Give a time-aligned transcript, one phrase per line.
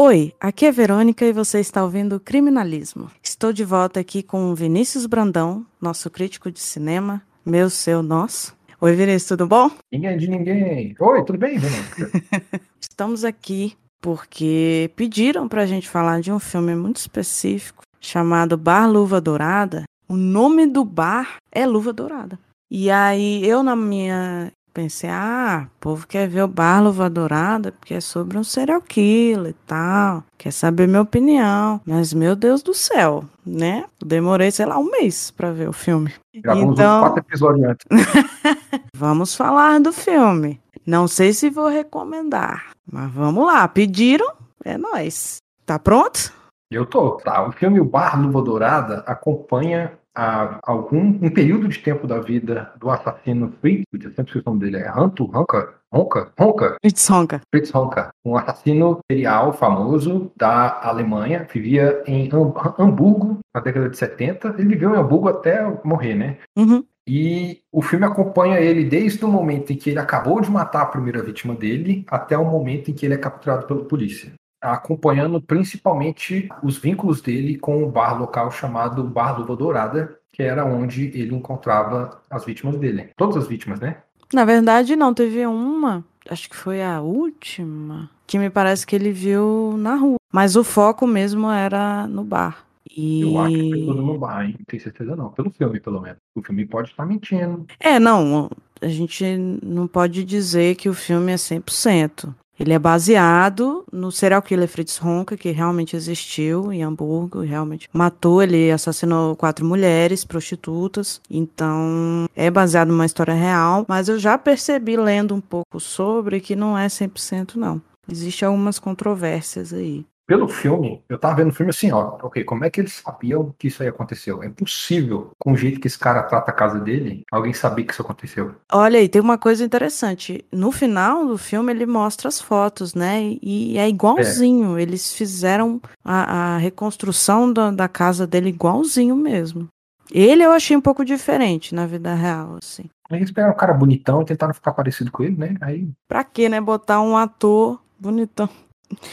[0.00, 3.10] Oi, aqui é Verônica e você está ouvindo Criminalismo.
[3.20, 8.56] Estou de volta aqui com o Vinícius Brandão, nosso crítico de cinema, meu, seu, nosso.
[8.80, 9.68] Oi, Vinícius, tudo bom?
[9.90, 10.94] Ninguém de ninguém.
[11.00, 12.12] Oi, tudo bem, Verônica?
[12.80, 18.86] Estamos aqui porque pediram para a gente falar de um filme muito específico chamado Bar
[18.86, 19.82] Luva Dourada.
[20.08, 22.38] O nome do bar é Luva Dourada.
[22.70, 27.72] E aí eu, na minha pensei, ah, o povo quer ver o Bar Luva Dourada
[27.72, 31.80] porque é sobre um serial killer e tal, quer saber minha opinião.
[31.84, 33.84] Mas, meu Deus do céu, né?
[34.04, 36.12] demorei, sei lá, um mês para ver o filme.
[36.36, 37.00] Gravamos então...
[37.00, 37.86] quatro episódios antes.
[38.94, 40.60] vamos falar do filme.
[40.86, 43.66] Não sei se vou recomendar, mas vamos lá.
[43.68, 44.32] Pediram,
[44.64, 45.38] é nós.
[45.66, 46.32] Tá pronto?
[46.70, 47.46] Eu tô, tá.
[47.46, 52.72] O filme O Bar Luva Dourada acompanha a algum um período de tempo da vida
[52.80, 56.76] do assassino Fritz, eu sempre esqueci o nome dele, é Hanto, Honka, Honka, Honka?
[56.82, 57.40] Fritz Honka.
[57.54, 62.28] Fritz Honka, um assassino serial famoso da Alemanha, vivia em
[62.76, 64.56] Hamburgo na década de 70.
[64.58, 66.38] Ele viveu em Hamburgo até morrer, né?
[66.56, 66.84] Uhum.
[67.08, 70.86] E o filme acompanha ele desde o momento em que ele acabou de matar a
[70.86, 76.48] primeira vítima dele até o momento em que ele é capturado pela polícia acompanhando principalmente
[76.62, 81.34] os vínculos dele com o bar local chamado Bar Luva Dourada, que era onde ele
[81.34, 83.10] encontrava as vítimas dele.
[83.16, 83.98] Todas as vítimas, né?
[84.32, 85.14] Na verdade, não.
[85.14, 90.16] Teve uma, acho que foi a última, que me parece que ele viu na rua.
[90.32, 92.64] Mas o foco mesmo era no bar.
[92.94, 93.22] E...
[93.22, 94.54] Eu acho que foi tudo no bar, hein?
[94.58, 95.30] Não tenho certeza não.
[95.30, 96.18] Pelo filme, pelo menos.
[96.34, 97.66] O filme pode estar mentindo.
[97.80, 98.50] É, não.
[98.80, 99.24] A gente
[99.62, 102.34] não pode dizer que o filme é 100%.
[102.58, 108.42] Ele é baseado no serial killer Fritz Honka, que realmente existiu em Hamburgo, realmente matou,
[108.42, 111.20] ele assassinou quatro mulheres, prostitutas.
[111.30, 116.56] Então, é baseado numa história real, mas eu já percebi lendo um pouco sobre que
[116.56, 117.80] não é 100% não.
[118.10, 122.62] Existem algumas controvérsias aí pelo filme, eu tava vendo o filme assim, ó, ok, como
[122.62, 124.42] é que eles sabiam que isso aí aconteceu?
[124.42, 127.94] É impossível, com o jeito que esse cara trata a casa dele, alguém sabia que
[127.94, 128.54] isso aconteceu.
[128.70, 130.44] Olha aí, tem uma coisa interessante.
[130.52, 133.38] No final do filme, ele mostra as fotos, né?
[133.40, 134.76] E é igualzinho.
[134.76, 134.82] É.
[134.82, 139.66] Eles fizeram a, a reconstrução da, da casa dele igualzinho mesmo.
[140.12, 142.84] Ele eu achei um pouco diferente na vida real, assim.
[143.10, 145.54] Eles pegaram um cara bonitão e tentaram ficar parecido com ele, né?
[145.62, 145.88] Aí...
[146.06, 146.60] Pra quê, né?
[146.60, 148.48] Botar um ator bonitão.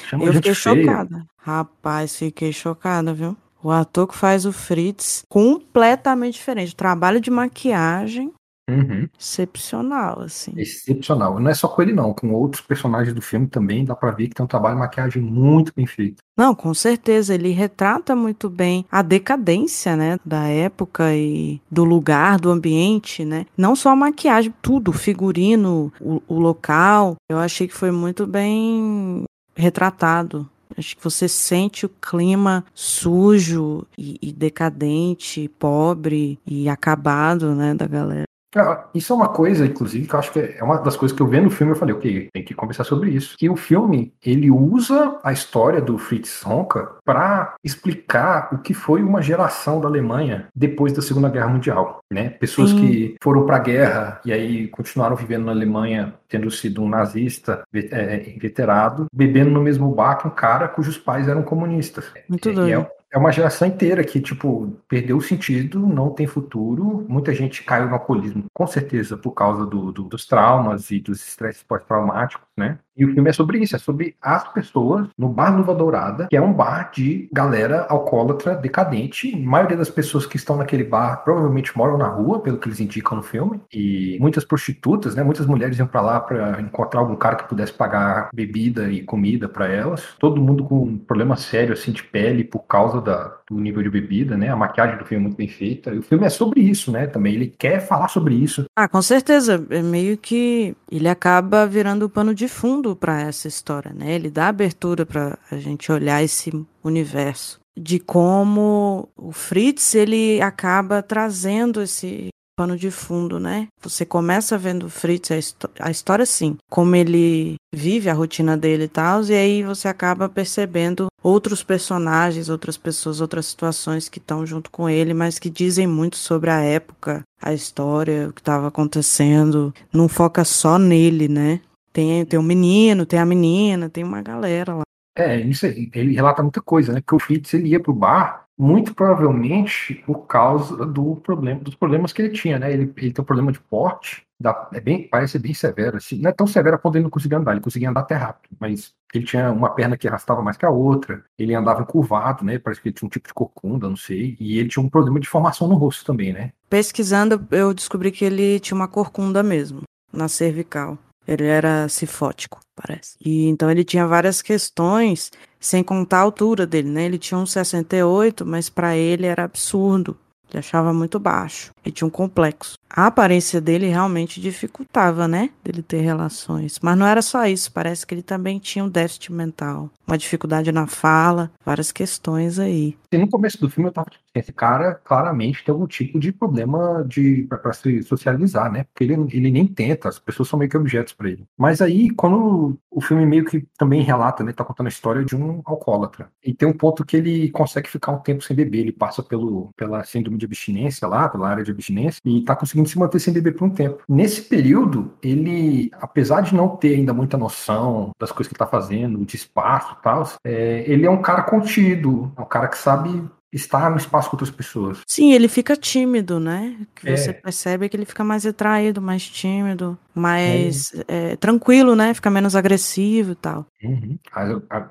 [0.09, 0.75] Chama eu fiquei feia.
[0.75, 1.25] chocada.
[1.37, 3.35] Rapaz, fiquei chocada, viu?
[3.61, 6.73] O ator que faz o Fritz, completamente diferente.
[6.73, 8.31] O trabalho de maquiagem,
[8.69, 9.07] uhum.
[9.19, 10.53] excepcional, assim.
[10.55, 11.39] Excepcional.
[11.39, 12.13] Não é só com ele, não.
[12.13, 15.21] Com outros personagens do filme também dá pra ver que tem um trabalho de maquiagem
[15.21, 16.17] muito bem feito.
[16.37, 17.33] Não, com certeza.
[17.33, 20.19] Ele retrata muito bem a decadência, né?
[20.23, 23.47] Da época e do lugar, do ambiente, né?
[23.57, 24.89] Não só a maquiagem, tudo.
[24.89, 27.15] O figurino, o, o local.
[27.27, 29.23] Eu achei que foi muito bem
[29.55, 30.49] retratado.
[30.77, 37.87] Acho que você sente o clima sujo e, e decadente, pobre e acabado, né, da
[37.87, 38.25] galera.
[38.55, 41.21] Ah, isso é uma coisa, inclusive, que eu acho que é uma das coisas que
[41.21, 43.35] eu vi no filme, eu falei, ok, tem que conversar sobre isso.
[43.37, 49.03] Que o filme, ele usa a história do Fritz Honka para explicar o que foi
[49.03, 52.29] uma geração da Alemanha depois da Segunda Guerra Mundial, né?
[52.29, 52.79] Pessoas Sim.
[52.79, 57.63] que foram para a guerra e aí continuaram vivendo na Alemanha, tendo sido um nazista
[57.73, 62.05] é, inveterado, bebendo no mesmo bar que um cara cujos pais eram comunistas.
[62.29, 62.69] Muito doido.
[62.69, 67.05] É, é uma geração inteira que, tipo, perdeu o sentido, não tem futuro.
[67.07, 71.25] Muita gente caiu no alcoolismo, com certeza, por causa do, do, dos traumas e dos
[71.25, 72.77] estresses pós-traumáticos, né?
[72.97, 76.37] E o filme é sobre isso, é sobre as pessoas no Bar Luva Dourada, que
[76.37, 79.33] é um bar de galera alcoólatra decadente.
[79.33, 82.79] A maioria das pessoas que estão naquele bar provavelmente moram na rua, pelo que eles
[82.79, 83.61] indicam no filme.
[83.71, 85.23] E muitas prostitutas, né?
[85.23, 89.49] Muitas mulheres iam para lá para encontrar algum cara que pudesse pagar bebida e comida
[89.49, 90.15] para elas.
[90.19, 93.89] Todo mundo com um problema sério assim de pele por causa da, do nível de
[93.89, 94.49] bebida, né?
[94.49, 95.93] A maquiagem do filme é muito bem feita.
[95.93, 97.05] E o filme é sobre isso, né?
[97.05, 98.65] Também ele quer falar sobre isso.
[98.75, 99.65] Ah, com certeza.
[99.69, 104.13] É meio que ele acaba virando o pano de fundo para essa história, né?
[104.13, 106.51] Ele dá abertura para a gente olhar esse
[106.83, 113.67] universo de como o Fritz ele acaba trazendo esse pano de fundo, né?
[113.81, 118.85] Você começa vendo o Fritz, a, a história sim, como ele vive a rotina dele
[118.85, 124.45] e tal, e aí você acaba percebendo outros personagens, outras pessoas, outras situações que estão
[124.45, 128.67] junto com ele, mas que dizem muito sobre a época, a história, o que estava
[128.67, 129.73] acontecendo.
[129.91, 131.59] Não foca só nele, né?
[131.91, 134.83] Tem, tem um menino, tem a menina, tem uma galera lá.
[135.17, 135.89] É, isso aí.
[135.93, 137.01] Ele relata muita coisa, né?
[137.05, 142.13] Que o Fritz ele ia pro bar muito provavelmente por causa do problema, dos problemas
[142.13, 142.71] que ele tinha, né?
[142.71, 146.19] Ele, ele tem um problema de porte Dá, é bem, parece bem severo, assim.
[146.19, 148.93] Não é tão severo a ele não conseguir andar, ele conseguia andar até rápido, mas
[149.13, 152.59] ele tinha uma perna que arrastava mais que a outra, ele andava encurvado, né?
[152.59, 155.21] Parece que ele tinha um tipo de corcunda, não sei, e ele tinha um problema
[155.21, 156.51] de formação no rosto também, né?
[156.69, 160.97] Pesquisando, eu descobri que ele tinha uma corcunda mesmo, na cervical.
[161.25, 163.15] Ele era cifótico, parece.
[163.19, 165.31] E então ele tinha várias questões,
[165.65, 167.05] sem contar a altura dele, né?
[167.05, 170.15] Ele tinha um 68, mas para ele era absurdo.
[170.47, 171.71] Ele achava muito baixo.
[171.83, 172.77] Ele tinha um complexo.
[172.95, 175.49] A aparência dele realmente dificultava, né?
[175.61, 176.79] Dele ter relações.
[176.81, 177.69] Mas não era só isso.
[177.69, 179.89] Parece que ele também tinha um déficit mental.
[180.07, 181.51] Uma dificuldade na fala.
[181.65, 182.95] Várias questões aí.
[183.11, 186.31] E no começo do filme eu tava tipo, esse cara claramente tem algum tipo de
[186.31, 188.83] problema de para se socializar, né?
[188.83, 191.45] Porque ele, ele nem tenta, as pessoas são meio que objetos para ele.
[191.57, 194.51] Mas aí, quando o filme meio que também relata, né?
[194.51, 196.29] Tá contando a história de um alcoólatra.
[196.43, 198.79] E tem um ponto que ele consegue ficar um tempo sem beber.
[198.79, 202.84] Ele passa pelo, pela síndrome de abstinência lá, pela área de abstinência, e tá conseguindo
[202.87, 204.03] se manter sem beber por um tempo.
[204.07, 208.67] Nesse período, ele, apesar de não ter ainda muita noção das coisas que ele tá
[208.67, 212.77] fazendo, de espaço e tal, é, ele é um cara contido, é um cara que
[212.77, 213.23] sabe
[213.55, 214.99] estar no espaço com outras pessoas.
[215.07, 216.75] Sim, ele fica tímido, né?
[216.93, 217.15] Que é.
[217.15, 221.31] você percebe que ele fica mais retraído, mais tímido, mais é.
[221.31, 222.13] É, tranquilo, né?
[222.13, 223.65] Fica menos agressivo e tal.
[223.81, 224.19] Uhum.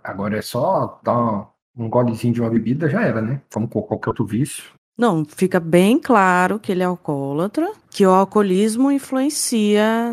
[0.02, 3.40] Agora é só dar um golezinho de uma bebida, já era, né?
[3.52, 4.72] Como qualquer outro vício.
[4.96, 10.12] Não, fica bem claro que ele é alcoólatra, que o alcoolismo influencia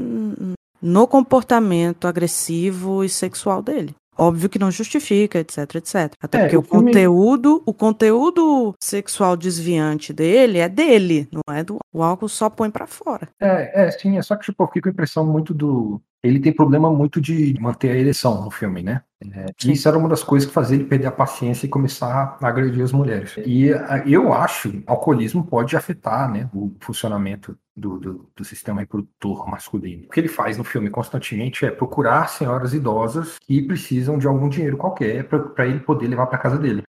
[0.82, 3.96] no comportamento agressivo e sexual dele.
[4.18, 6.14] Óbvio que não justifica, etc, etc.
[6.22, 6.86] Até é, porque o, filme...
[6.86, 12.70] conteúdo, o conteúdo sexual desviante dele é dele, não é do o álcool só põe
[12.70, 13.28] para fora.
[13.40, 16.40] É, é, sim, é só que tipo, eu fico com a impressão muito do ele
[16.40, 19.02] tem problema muito de manter a ereção no filme, né?
[19.34, 22.48] É, isso era uma das coisas que fazia ele perder a paciência e começar a
[22.48, 23.36] agredir as mulheres.
[23.46, 23.70] E
[24.06, 29.50] eu acho que o alcoolismo pode afetar né, o funcionamento do, do, do, sistema reprodutor
[29.50, 30.06] masculino.
[30.06, 34.50] O que ele faz no filme constantemente é procurar senhoras idosas que precisam de algum
[34.50, 36.84] dinheiro qualquer para ele poder levar para casa dele.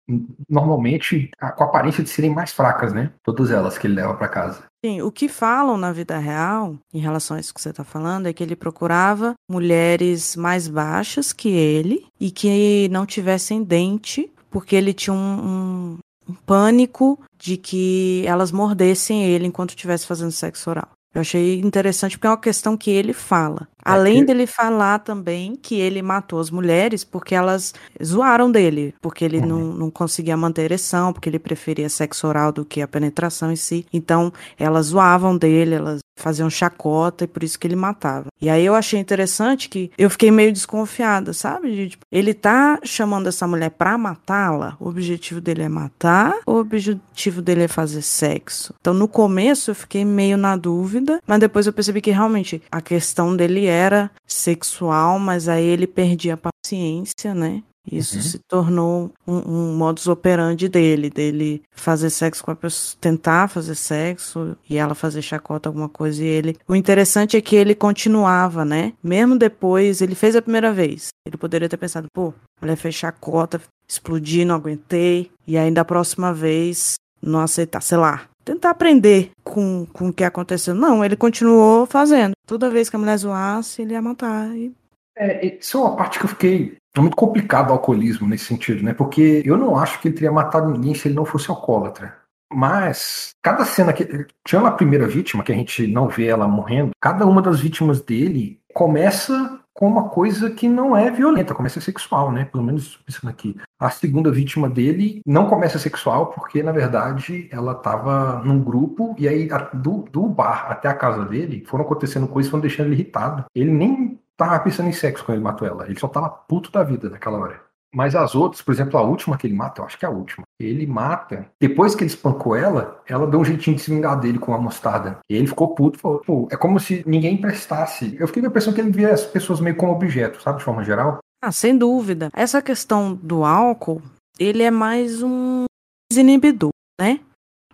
[0.50, 3.12] Normalmente, com a aparência de serem mais fracas, né?
[3.24, 4.64] Todas elas que ele leva para casa.
[4.84, 8.26] Sim, o que falam na vida real, em relação a isso que você está falando,
[8.26, 14.76] é que ele procurava mulheres mais baixas que ele e que não tivessem dente, porque
[14.76, 15.98] ele tinha um, um,
[16.30, 20.88] um pânico de que elas mordessem ele enquanto estivesse fazendo sexo oral.
[21.14, 23.68] Eu achei interessante porque é uma questão que ele fala.
[23.84, 29.26] É Além dele falar também que ele matou as mulheres porque elas zoaram dele, porque
[29.26, 29.48] ele uhum.
[29.48, 33.58] não, não conseguia manter ereção, porque ele preferia sexo oral do que a penetração em
[33.58, 33.86] si.
[33.92, 38.28] Então, elas zoavam dele, elas faziam chacota e por isso que ele matava.
[38.42, 41.72] E aí eu achei interessante que eu fiquei meio desconfiada, sabe?
[41.72, 46.56] De, tipo, ele tá chamando essa mulher pra matá-la, o objetivo dele é matar, o
[46.56, 48.74] objetivo dele é fazer sexo.
[48.80, 52.82] Então no começo eu fiquei meio na dúvida, mas depois eu percebi que realmente a
[52.82, 57.64] questão dele era sexual, mas aí ele perdia a paciência, né?
[57.90, 58.22] Isso uhum.
[58.22, 63.76] se tornou um, um, modus operandi dele, dele fazer sexo com a pessoa, tentar fazer
[63.76, 66.58] sexo e ela fazer chacota alguma coisa e ele.
[66.68, 68.94] O interessante é que ele continuava, né?
[69.04, 71.10] Mesmo depois, ele fez a primeira vez.
[71.26, 75.32] Ele poderia ter pensado, pô, a mulher fez chacota, explodi, não aguentei.
[75.48, 80.24] E aí da próxima vez não aceitar, sei lá, tentar aprender com, com o que
[80.24, 80.74] aconteceu.
[80.74, 82.34] Não, ele continuou fazendo.
[82.46, 84.56] Toda vez que a mulher zoasse, ele ia matar.
[84.56, 84.74] E...
[85.18, 86.78] É, isso é uma parte que eu fiquei.
[86.96, 88.94] É muito complicado o alcoolismo nesse sentido, né?
[88.94, 92.18] Porque eu não acho que ele teria matado ninguém se ele não fosse alcoólatra.
[92.54, 94.28] Mas cada cena que.
[94.46, 98.02] Tinha a primeira vítima, que a gente não vê ela morrendo, cada uma das vítimas
[98.02, 102.46] dele começa com uma coisa que não é violenta, começa sexual, né?
[102.46, 103.56] Pelo menos pensando aqui.
[103.80, 109.28] A segunda vítima dele não começa sexual porque, na verdade, ela estava num grupo e
[109.28, 112.96] aí do, do bar até a casa dele foram acontecendo coisas que foram deixando ele
[112.96, 113.46] irritado.
[113.56, 115.86] Ele nem tava pensando em sexo quando ele matou ela.
[115.86, 117.62] Ele só tava puto da vida naquela hora.
[117.94, 120.12] Mas as outras, por exemplo, a última que ele mata, eu acho que é a
[120.12, 120.44] última.
[120.60, 121.46] Ele mata.
[121.60, 124.58] Depois que ele espancou ela, ela deu um jeitinho de se vingar dele com a
[124.58, 125.20] mostarda.
[125.30, 126.00] E ele ficou puto.
[126.00, 128.16] Falou, Pô, é como se ninguém prestasse.
[128.18, 130.64] Eu fiquei com a impressão que ele via as pessoas meio como objeto, sabe, de
[130.64, 131.20] forma geral.
[131.44, 132.30] Ah, sem dúvida.
[132.34, 134.02] Essa questão do álcool,
[134.40, 135.66] ele é mais um
[136.14, 136.70] inibidor,
[137.00, 137.20] né?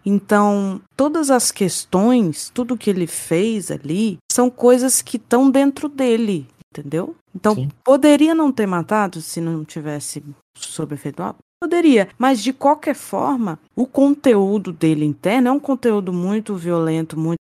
[0.04, 6.48] Então, todas as questões, tudo que ele fez ali, são coisas que estão dentro dele
[6.72, 7.16] entendeu?
[7.36, 7.70] Então, Sim.
[7.84, 10.24] poderia não ter matado se não tivesse
[10.56, 11.40] sob efeito álcool?
[11.60, 17.40] Poderia, mas de qualquer forma, o conteúdo dele interno é um conteúdo muito violento, muito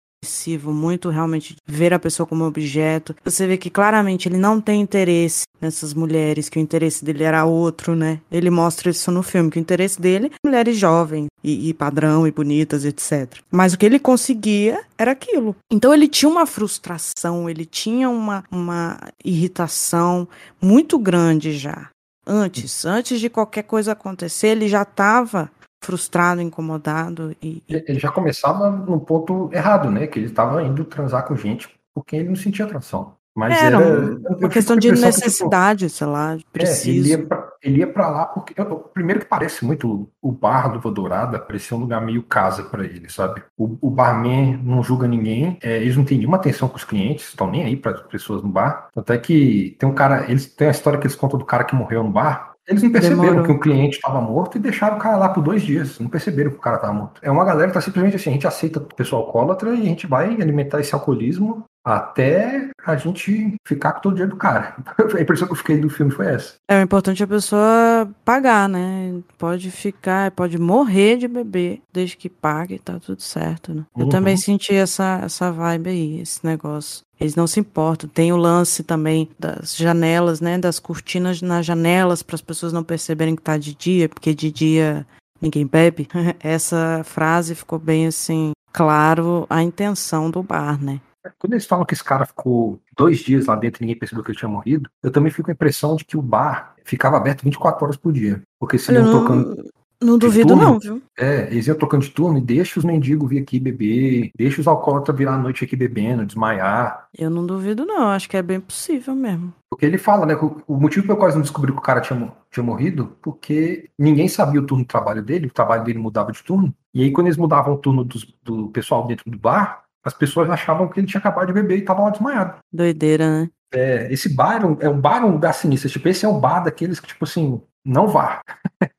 [0.74, 3.16] muito realmente ver a pessoa como objeto.
[3.24, 7.46] Você vê que claramente ele não tem interesse nessas mulheres, que o interesse dele era
[7.46, 8.20] outro, né?
[8.32, 12.28] Ele mostra isso no filme, que o interesse dele é mulheres jovens e, e padrão
[12.28, 13.40] e bonitas, etc.
[13.52, 15.56] Mas o que ele conseguia era aquilo.
[15.72, 20.28] Então ele tinha uma frustração, ele tinha uma, uma irritação
[20.62, 21.90] muito grande já.
[22.28, 25.52] Antes, antes de qualquer coisa acontecer, ele já estava
[25.86, 27.36] frustrado, incomodado.
[27.42, 30.08] E, Ele já começava no ponto errado, né?
[30.08, 33.14] Que ele estava indo transar com gente porque ele não sentia atração.
[33.34, 37.14] Mas era, era uma questão de necessidade, que, tipo, sei lá, preciso.
[37.14, 38.54] É, ele ia para lá porque
[38.94, 43.10] primeiro que parece muito o bar do Dourada, parecia um lugar meio casa para ele,
[43.10, 43.44] sabe?
[43.58, 47.28] O, o barman não julga ninguém, é, eles não têm nenhuma atenção com os clientes,
[47.28, 48.88] estão nem aí para as pessoas no bar.
[48.96, 51.76] Até que tem um cara, eles têm a história que eles contam do cara que
[51.76, 52.55] morreu no bar.
[52.68, 53.44] Eles não perceberam Demorou.
[53.46, 56.00] que o cliente estava morto e deixaram o cara lá por dois dias.
[56.00, 57.22] Não perceberam que o cara estava morto.
[57.22, 59.86] É uma galera que tá simplesmente assim: a gente aceita o pessoal alcoólatra e a
[59.86, 64.76] gente vai alimentar esse alcoolismo até a gente ficar com todo o dinheiro do cara.
[65.16, 66.56] A impressão que eu fiquei do filme foi essa.
[66.68, 69.14] É, o importante é a pessoa pagar, né?
[69.38, 73.86] Pode ficar, pode morrer de beber, desde que pague, tá tudo certo, né?
[73.96, 74.10] Eu uhum.
[74.10, 77.06] também senti essa, essa vibe aí, esse negócio.
[77.20, 78.10] Eles não se importam.
[78.10, 80.58] Tem o lance também das janelas, né?
[80.58, 84.52] Das cortinas nas janelas para as pessoas não perceberem que tá de dia, porque de
[84.52, 85.06] dia
[85.42, 86.08] ninguém bebe.
[86.40, 91.00] Essa frase ficou bem assim, claro a intenção do bar, né?
[91.38, 94.32] Quando eles falam que esse cara ficou dois dias lá dentro e ninguém percebeu que
[94.32, 97.44] ele tinha morrido, eu também fico com a impressão de que o bar ficava aberto
[97.44, 98.42] 24 horas por dia.
[98.60, 99.66] Porque se iam tocando.
[100.02, 101.02] Não duvido, turno, não, viu?
[101.18, 104.68] É, eles iam tocando de turno e deixa os mendigos vir aqui beber, deixa os
[104.68, 107.08] alcoólatras virar a noite aqui bebendo, desmaiar.
[107.18, 109.54] Eu não duvido, não, acho que é bem possível mesmo.
[109.70, 110.36] Porque ele fala, né?
[110.68, 114.28] O motivo pelo qual eles não descobriram que o cara tinha, tinha morrido, porque ninguém
[114.28, 116.74] sabia o turno de trabalho dele, o trabalho dele mudava de turno.
[116.94, 118.08] E aí, quando eles mudavam o turno
[118.44, 121.80] do pessoal dentro do bar, as pessoas achavam que ele tinha acabado de beber e
[121.80, 122.60] estava lá desmaiado.
[122.72, 123.50] Doideira, né?
[123.74, 125.90] É, esse bar é um, bar um lugar sinistro.
[125.90, 128.42] Tipo, esse é o bar daqueles que, tipo assim, não vá.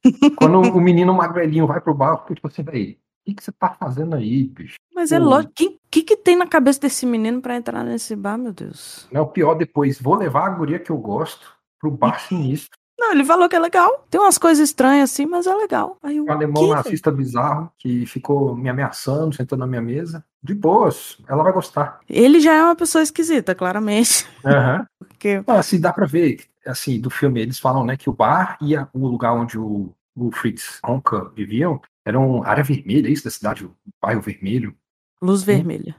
[0.36, 3.52] Quando o menino magrelinho vai pro bar, fica tipo assim, velho, o que, que você
[3.52, 4.74] tá fazendo aí, bicho?
[4.94, 8.14] Mas é lógico, o que, que, que tem na cabeça desse menino para entrar nesse
[8.16, 9.08] bar, meu Deus?
[9.12, 12.76] Não, o pior depois, vou levar a guria que eu gosto pro bar sinistro.
[12.98, 14.06] Não, ele falou que é legal.
[14.10, 15.98] Tem umas coisas estranhas assim, mas é legal.
[16.02, 20.24] Aí, um alemão nazista bizarro que ficou me ameaçando, sentando na minha mesa.
[20.42, 22.00] De boas, ela vai gostar.
[22.08, 24.26] Ele já é uma pessoa esquisita, claramente.
[24.44, 24.86] Uhum.
[24.98, 25.42] Porque...
[25.46, 28.74] Ah, assim, dá pra ver, assim, do filme, eles falam, né, que o bar e
[28.76, 33.24] a, o lugar onde o, o Fritz Honka viviam era uma área vermelha, é isso
[33.24, 34.74] da cidade, o bairro vermelho.
[35.20, 35.96] Luz vermelha.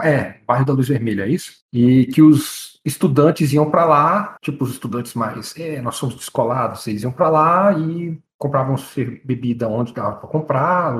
[0.00, 1.62] É, bairro da Luz Vermelha, é isso?
[1.72, 6.86] E que os estudantes iam para lá, tipo os estudantes mais, é, nós somos descolados,
[6.86, 8.76] eles iam para lá e compravam
[9.24, 10.94] bebida onde dava para comprar.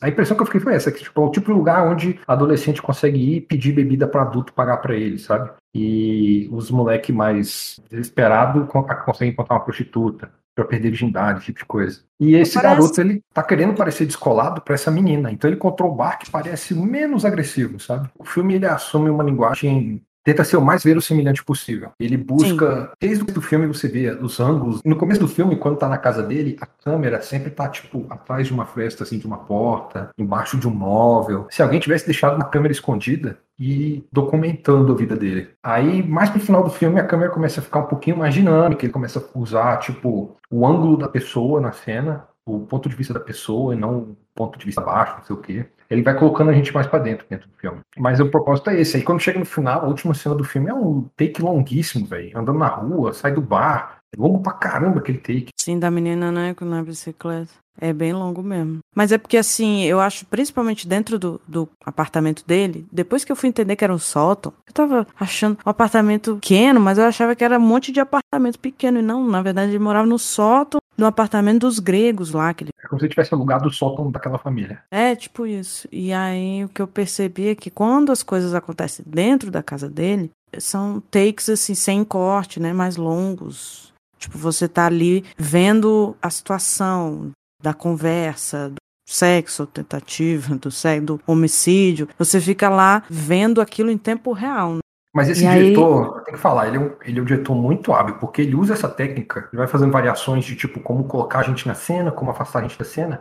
[0.00, 2.20] A impressão que eu fiquei foi essa, que tipo, é o tipo de lugar onde
[2.26, 5.50] adolescente consegue ir pedir bebida para adulto pagar para ele, sabe?
[5.74, 8.68] E os moleque mais desesperados
[9.04, 12.00] conseguem encontrar uma prostituta para perder virgindade, esse tipo de coisa.
[12.20, 12.76] E esse parece...
[12.76, 15.32] garoto, ele tá querendo parecer descolado para essa menina.
[15.32, 18.08] Então ele encontrou o bar que parece menos agressivo, sabe?
[18.16, 21.90] O filme ele assume uma linguagem tenta ser o mais verossimilhante possível.
[22.00, 22.88] Ele busca, Sim.
[22.98, 24.80] desde o filme você vê os ângulos.
[24.84, 28.46] No começo do filme, quando tá na casa dele, a câmera sempre tá, tipo, atrás
[28.46, 31.46] de uma fresta, assim, de uma porta, embaixo de um móvel.
[31.50, 35.50] Se alguém tivesse deixado uma câmera escondida e documentando a vida dele.
[35.62, 38.84] Aí, mais pro final do filme, a câmera começa a ficar um pouquinho mais dinâmica,
[38.84, 43.14] ele começa a usar, tipo, o ângulo da pessoa na cena, o ponto de vista
[43.14, 46.16] da pessoa e não o ponto de vista baixo, não sei o quê ele vai
[46.16, 47.80] colocando a gente mais para dentro dentro do filme.
[47.96, 48.96] Mas o propósito é esse.
[48.96, 52.36] Aí quando chega no final, a última cena do filme é um take longuíssimo, velho.
[52.36, 53.98] Andando na rua, sai do bar.
[54.16, 55.48] É longo pra caramba aquele take.
[55.58, 57.50] Sim, da menina, né, na bicicleta.
[57.80, 58.78] É bem longo mesmo.
[58.94, 63.36] Mas é porque, assim, eu acho, principalmente dentro do, do apartamento dele, depois que eu
[63.36, 67.34] fui entender que era um sótão, eu tava achando um apartamento pequeno, mas eu achava
[67.34, 69.00] que era um monte de apartamento pequeno.
[69.00, 72.52] E não, na verdade, ele morava no sótão no apartamento dos gregos lá.
[72.52, 72.70] Que ele...
[72.82, 74.82] É como se tivesse alugado o sótão daquela família.
[74.90, 75.88] É, tipo isso.
[75.90, 79.88] E aí o que eu percebi é que quando as coisas acontecem dentro da casa
[79.88, 82.72] dele, são takes assim, sem corte, né?
[82.72, 83.92] Mais longos.
[84.18, 87.30] Tipo, você tá ali vendo a situação
[87.62, 88.76] da conversa, do
[89.08, 92.08] sexo, tentativa, do, sexo, do homicídio.
[92.18, 94.74] Você fica lá vendo aquilo em tempo real.
[94.74, 94.80] Né?
[95.14, 96.24] Mas esse e diretor, aí...
[96.24, 98.74] tem que falar, ele é, um, ele é um diretor muito hábil, porque ele usa
[98.74, 102.32] essa técnica, ele vai fazendo variações de tipo como colocar a gente na cena, como
[102.32, 103.20] afastar a gente da cena,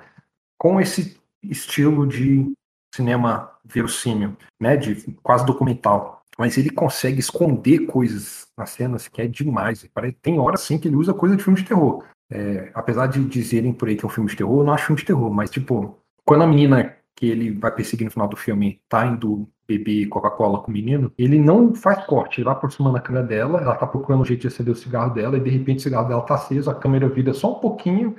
[0.57, 2.51] com esse estilo de
[2.95, 6.23] cinema verossímil, né, de quase documental.
[6.35, 9.87] Mas ele consegue esconder coisas nas cenas que é demais.
[10.19, 12.03] Tem horas sim que ele usa coisa de filme de terror.
[12.31, 14.87] É, apesar de dizerem por aí que é um filme de terror, eu não acho
[14.87, 18.35] filme de terror, mas tipo, quando a menina que ele vai perseguir no final do
[18.35, 22.97] filme tá indo beber Coca-Cola com o menino, ele não faz corte, ele vai aproximando
[22.97, 25.49] a câmera dela, ela tá procurando um jeito de acender o cigarro dela, e de
[25.49, 28.15] repente o cigarro dela tá aceso, a câmera vira só um pouquinho,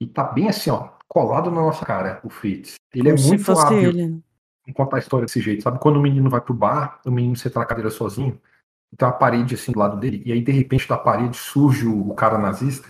[0.00, 2.74] e tá bem assim, ó, colado na nossa cara, o Fritz.
[2.94, 4.22] Ele Como é muito hábil ele.
[4.66, 5.78] em contar a história desse jeito, sabe?
[5.78, 8.40] Quando o menino vai pro bar, o menino senta na cadeira sozinho,
[8.96, 12.14] tem uma parede assim do lado dele, e aí de repente da parede surge o
[12.14, 12.88] cara nazista,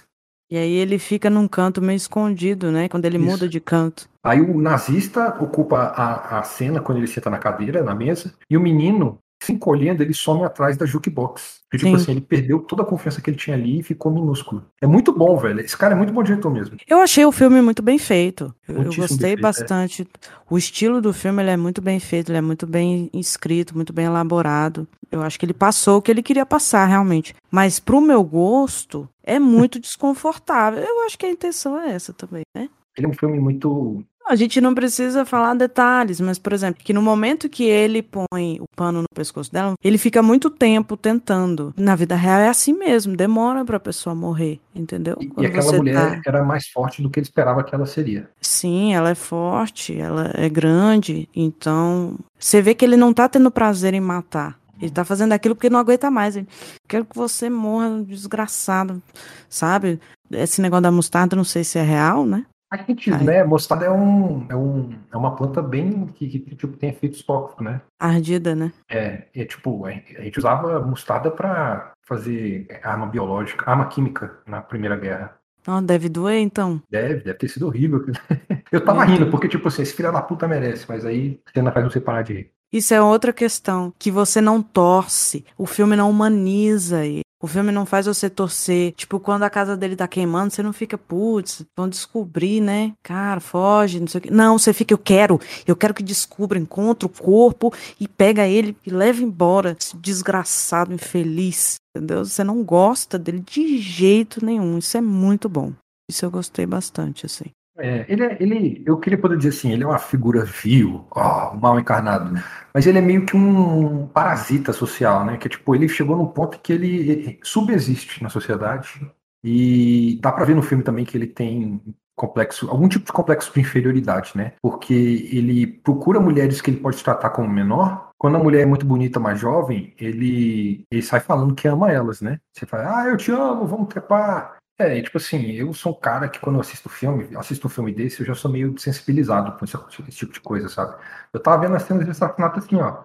[0.51, 2.89] e aí ele fica num canto meio escondido, né?
[2.89, 3.27] Quando ele Isso.
[3.27, 4.09] muda de canto.
[4.23, 8.57] Aí o nazista ocupa a, a cena quando ele senta na cadeira, na mesa, e
[8.57, 11.61] o menino, se encolhendo, ele some atrás da jukebox.
[11.73, 11.95] Tipo Sim.
[11.95, 14.65] assim, ele perdeu toda a confiança que ele tinha ali e ficou minúsculo.
[14.81, 15.61] É muito bom, velho.
[15.61, 16.77] Esse cara é muito bom diretor mesmo.
[16.89, 18.55] Eu achei o filme muito bem feito.
[18.69, 19.37] Eu, eu gostei é.
[19.37, 20.03] bastante.
[20.03, 20.07] É.
[20.49, 23.93] O estilo do filme ele é muito bem feito, ele é muito bem escrito, muito
[23.93, 24.89] bem elaborado.
[25.17, 27.35] Eu acho que ele passou o que ele queria passar, realmente.
[27.51, 30.83] Mas pro meu gosto, é muito desconfortável.
[30.83, 32.69] Eu acho que a intenção é essa também, né?
[32.97, 36.93] Ele é um filme muito a gente não precisa falar detalhes, mas, por exemplo, que
[36.93, 41.73] no momento que ele põe o pano no pescoço dela, ele fica muito tempo tentando.
[41.77, 45.17] Na vida real é assim mesmo, demora pra pessoa morrer, entendeu?
[45.21, 46.23] E, e aquela mulher tá...
[46.27, 48.29] era mais forte do que ele esperava que ela seria.
[48.41, 53.51] Sim, ela é forte, ela é grande, então você vê que ele não tá tendo
[53.51, 54.59] prazer em matar.
[54.81, 56.37] Ele tá fazendo aquilo porque não aguenta mais.
[56.37, 56.49] Ele,
[56.89, 59.03] Quero que você morra desgraçado,
[59.49, 60.01] sabe?
[60.31, 62.45] Esse negócio da mostarda, não sei se é real, né?
[62.69, 63.45] Faz sentido, né?
[63.45, 67.65] Mostarda é, um, é, um, é uma planta bem que, que tipo, tem efeitos tóxicos,
[67.65, 67.81] né?
[67.99, 68.73] Ardida, né?
[68.91, 74.97] É, é tipo, a gente usava mostarda para fazer arma biológica, arma química na Primeira
[74.97, 75.37] Guerra.
[75.69, 76.81] Oh, deve doer, então.
[76.89, 78.05] Deve, deve ter sido horrível.
[78.71, 81.73] Eu tava rindo, porque, tipo assim, esse filho da puta merece, mas aí a cena
[81.73, 82.53] faz você parar de rir.
[82.77, 87.23] Isso é outra questão, que você não torce, o filme não humaniza ele.
[87.43, 88.93] O filme não faz você torcer.
[88.93, 92.93] Tipo, quando a casa dele tá queimando, você não fica, putz, vão descobrir, né?
[93.03, 94.31] Cara, foge, não sei o quê.
[94.31, 95.41] Não, você fica, eu quero.
[95.67, 99.77] Eu quero que descubra, encontre o corpo e pega ele e leva embora.
[99.79, 101.77] Esse desgraçado, infeliz.
[101.95, 102.25] Entendeu?
[102.25, 104.77] Você não gosta dele de jeito nenhum.
[104.77, 105.73] Isso é muito bom.
[106.11, 107.51] Isso eu gostei bastante, assim.
[107.79, 111.55] É, ele, é, ele, eu queria poder dizer assim, ele é uma figura vil, ó,
[111.55, 112.33] mal encarnado,
[112.73, 115.37] mas ele é meio que um parasita social, né?
[115.37, 119.01] Que tipo, ele chegou num ponto que ele, subexiste na sociedade
[119.45, 121.81] e dá para ver no filme também que ele tem
[122.17, 124.55] complexo, algum tipo de complexo de inferioridade, né?
[124.63, 128.11] Porque ele procura mulheres que ele pode tratar como menor.
[128.19, 132.23] Quando a mulher é muito bonita, mais jovem, ele, ele sai falando que ama elas,
[132.23, 132.41] né?
[132.53, 134.56] Você fala, ah, eu te amo, vamos trepar.
[134.79, 137.93] É, tipo assim, eu sou um cara que quando eu assisto filme, assisto um filme
[137.95, 141.03] desse, eu já sou meio sensibilizado com esse, esse tipo de coisa, sabe?
[141.33, 143.05] Eu tava vendo as cenas de assassinato assim, ó,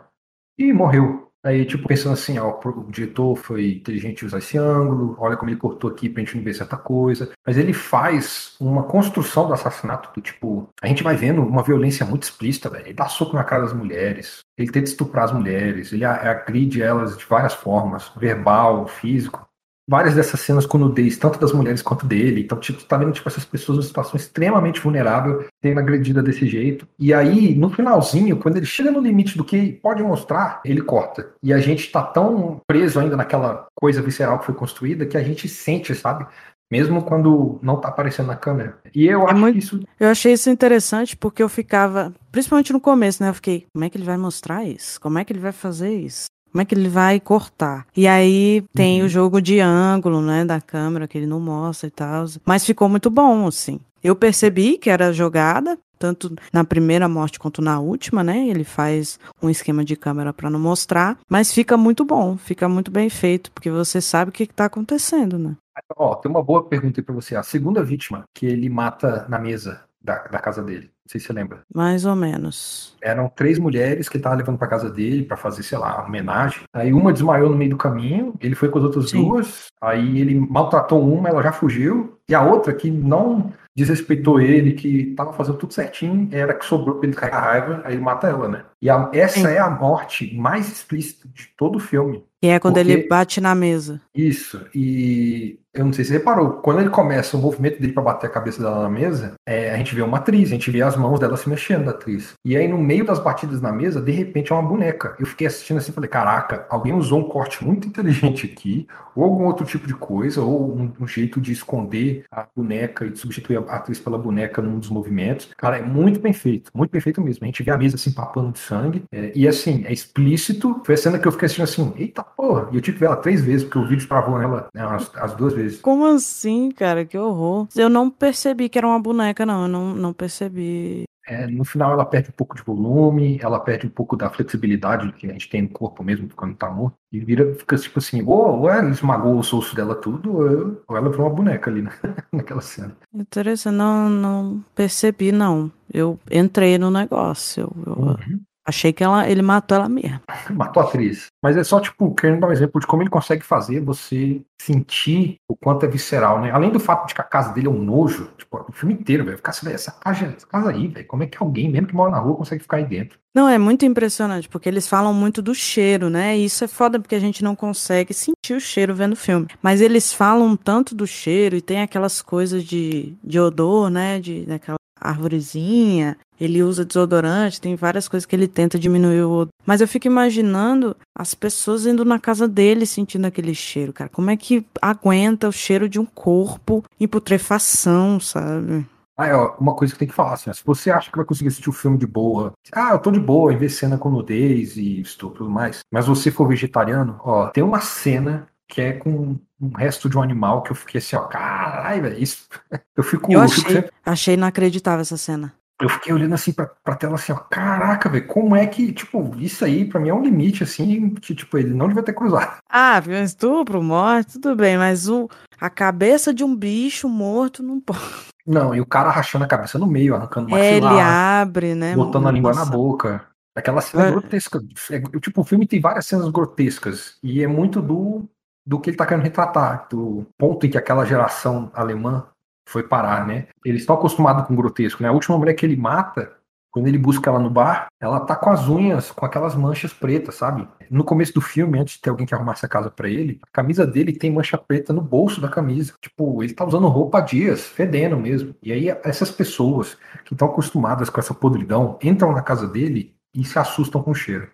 [0.57, 1.31] e morreu.
[1.43, 5.57] Aí, tipo, pensando assim, ó, o diretor foi inteligente usar esse ângulo, olha como ele
[5.57, 7.31] cortou aqui pra gente não ver certa coisa.
[7.47, 12.05] Mas ele faz uma construção do assassinato do tipo, a gente vai vendo uma violência
[12.05, 12.86] muito explícita, velho.
[12.86, 17.17] Ele dá soco na cara das mulheres, ele tenta estuprar as mulheres, ele agride elas
[17.17, 19.49] de várias formas, verbal, físico
[19.87, 22.41] várias dessas cenas com nudez, tanto das mulheres quanto dele.
[22.41, 26.87] Então, tipo, tá vendo tipo, essas pessoas numa situação extremamente vulnerável, sendo agredida desse jeito.
[26.97, 31.31] E aí, no finalzinho, quando ele chega no limite do que pode mostrar, ele corta.
[31.41, 35.23] E a gente tá tão preso ainda naquela coisa visceral que foi construída que a
[35.23, 36.25] gente sente, sabe?
[36.71, 38.79] Mesmo quando não tá aparecendo na câmera.
[38.95, 39.79] E eu é acho muito, isso.
[39.99, 43.29] Eu achei isso interessante porque eu ficava, principalmente no começo, né?
[43.29, 44.99] Eu fiquei, como é que ele vai mostrar isso?
[45.01, 46.27] Como é que ele vai fazer isso?
[46.51, 47.87] Como é que ele vai cortar?
[47.95, 49.05] E aí tem uhum.
[49.05, 52.25] o jogo de ângulo, né, da câmera que ele não mostra e tal.
[52.45, 53.79] Mas ficou muito bom, assim.
[54.03, 58.47] Eu percebi que era jogada, tanto na primeira morte quanto na última, né?
[58.47, 62.89] Ele faz um esquema de câmera para não mostrar, mas fica muito bom, fica muito
[62.89, 65.55] bem feito, porque você sabe o que está acontecendo, né?
[65.95, 67.35] Ó, tem uma boa pergunta aí para você.
[67.35, 70.90] A segunda vítima que ele mata na mesa da, da casa dele.
[71.12, 71.60] Não sei se você lembra.
[71.74, 72.95] Mais ou menos.
[73.02, 76.62] Eram três mulheres que ele tava levando pra casa dele para fazer, sei lá, homenagem.
[76.74, 79.21] Aí uma desmaiou no meio do caminho, ele foi com as outras Sim.
[79.21, 84.71] duas, aí ele maltratou uma, ela já fugiu, e a outra que não desrespeitou ele,
[84.71, 88.02] que tava fazendo tudo certinho, era que sobrou pra ele cair a raiva, aí ele
[88.02, 88.63] mata ela, né?
[88.81, 89.47] E a, essa Sim.
[89.47, 92.23] é a morte mais explícita de todo o filme.
[92.41, 92.91] E é quando Porque...
[92.91, 94.01] ele bate na mesa.
[94.15, 94.65] Isso.
[94.73, 98.27] E eu não sei se você reparou, quando ele começa o movimento dele para bater
[98.27, 100.97] a cabeça dela na mesa, é, a gente vê uma atriz, a gente vê as
[100.97, 102.33] mãos dela se mexendo da atriz.
[102.43, 105.15] E aí, no meio das batidas na mesa, de repente é uma boneca.
[105.17, 109.23] Eu fiquei assistindo assim e falei: caraca, alguém usou um corte muito inteligente aqui, ou
[109.23, 113.19] algum outro tipo de coisa, ou um, um jeito de esconder a boneca e de
[113.19, 115.49] substituir a atriz pela boneca num dos movimentos.
[115.55, 117.45] Cara, é muito bem feito, muito bem feito mesmo.
[117.45, 120.81] A gente vê a mesa assim papando de sangue, é, e assim, é explícito.
[120.86, 123.07] Foi a cena que eu fiquei assistindo assim: eita Porra, e eu tive que ver
[123.07, 125.81] ela três vezes, porque o vídeo travou nela né, as, as, duas vezes.
[125.81, 127.05] Como assim, cara?
[127.05, 127.67] Que horror.
[127.75, 129.63] Eu não percebi que era uma boneca, não.
[129.63, 131.03] Eu não, não percebi.
[131.31, 135.13] É, no final ela perde um pouco de volume, ela perde um pouco da flexibilidade
[135.13, 136.97] que a gente tem no corpo mesmo quando tá morto.
[137.09, 141.09] E vira, fica tipo assim, ou, ou ela esmagou o osso dela tudo, ou, ela
[141.09, 141.91] virou uma boneca ali né?
[142.33, 142.97] naquela cena.
[143.13, 145.71] Interessante, não, não percebi, não.
[145.93, 147.61] Eu entrei no negócio.
[147.61, 148.41] Eu, eu, uhum.
[148.63, 150.21] Achei que ela, ele matou ela mesmo.
[150.51, 151.27] Matou a atriz.
[151.41, 155.37] Mas é só, tipo, querendo dar um exemplo de como ele consegue fazer você sentir
[155.49, 156.51] o quanto é visceral, né?
[156.51, 159.25] Além do fato de que a casa dele é um nojo, tipo, o filme inteiro,
[159.25, 159.37] velho.
[159.37, 161.07] Ficar assim, essa casa, essa casa aí, velho.
[161.21, 163.19] Como é que alguém, mesmo que mora na rua, consegue ficar aí dentro?
[163.34, 166.36] Não, é muito impressionante, porque eles falam muito do cheiro, né?
[166.36, 169.47] E isso é foda porque a gente não consegue sentir o cheiro vendo o filme.
[169.62, 174.19] Mas eles falam tanto do cheiro e tem aquelas coisas de, de odor, né?
[174.19, 179.53] De, daquela árvorezinha, ele usa desodorante, tem várias coisas que ele tenta diminuir o odor.
[179.63, 184.10] Mas eu fico imaginando as pessoas indo na casa dele sentindo aquele cheiro, cara.
[184.10, 188.86] Como é que aguenta o cheiro de um corpo em putrefação, sabe?
[189.21, 191.25] Ah, ó, uma coisa que tem que falar, assim, ó, se você acha que vai
[191.25, 194.10] conseguir assistir o filme de boa, ah, eu tô de boa em ver cena com
[194.10, 198.81] nudez e estupro e tudo mais, mas você for vegetariano, ó, tem uma cena que
[198.81, 202.47] é com um resto de um animal que eu fiquei assim, ó, caralho, velho, isso.
[202.95, 203.31] Eu fico.
[203.31, 203.91] Eu achei, eu fico sempre...
[204.05, 205.53] achei inacreditável essa cena.
[205.81, 209.36] Eu fiquei olhando assim pra, pra tela assim, ó, caraca, velho, como é que, tipo,
[209.39, 212.60] isso aí pra mim é um limite, assim, que, tipo, ele não devia ter cruzado.
[212.73, 215.29] Ah, viu, estupro, morte, tudo bem, mas o,
[215.60, 217.99] a cabeça de um bicho morto não pode.
[218.45, 221.95] Não, e o cara rachando a cabeça no meio, arrancando uma É, ele abre, né?
[221.95, 223.23] Botando a língua na boca.
[223.56, 224.12] Aquela cena é.
[224.12, 224.60] grotesca.
[224.89, 227.17] É, tipo, o filme tem várias cenas grotescas.
[227.21, 228.27] E é muito do
[228.65, 232.27] do que ele está querendo retratar, do ponto em que aquela geração alemã
[232.67, 233.47] foi parar, né?
[233.65, 235.10] Eles estão acostumados com grotesco, né?
[235.10, 236.32] A última mulher que ele mata,
[236.71, 240.36] quando ele busca ela no bar, ela tá com as unhas, com aquelas manchas pretas,
[240.36, 240.67] sabe?
[240.89, 243.51] No começo do filme, antes de ter alguém que arrumasse a casa para ele, a
[243.51, 245.93] camisa dele tem mancha preta no bolso da camisa.
[246.01, 248.55] Tipo, ele tá usando roupa há dias, fedendo mesmo.
[248.63, 253.43] E aí essas pessoas que estão acostumadas com essa podridão entram na casa dele e
[253.43, 254.49] se assustam com o cheiro.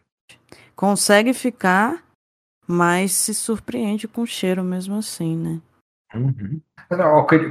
[0.75, 2.07] Consegue ficar
[2.67, 5.61] mas se surpreende com o cheiro mesmo assim, né?
[6.13, 6.61] Uhum.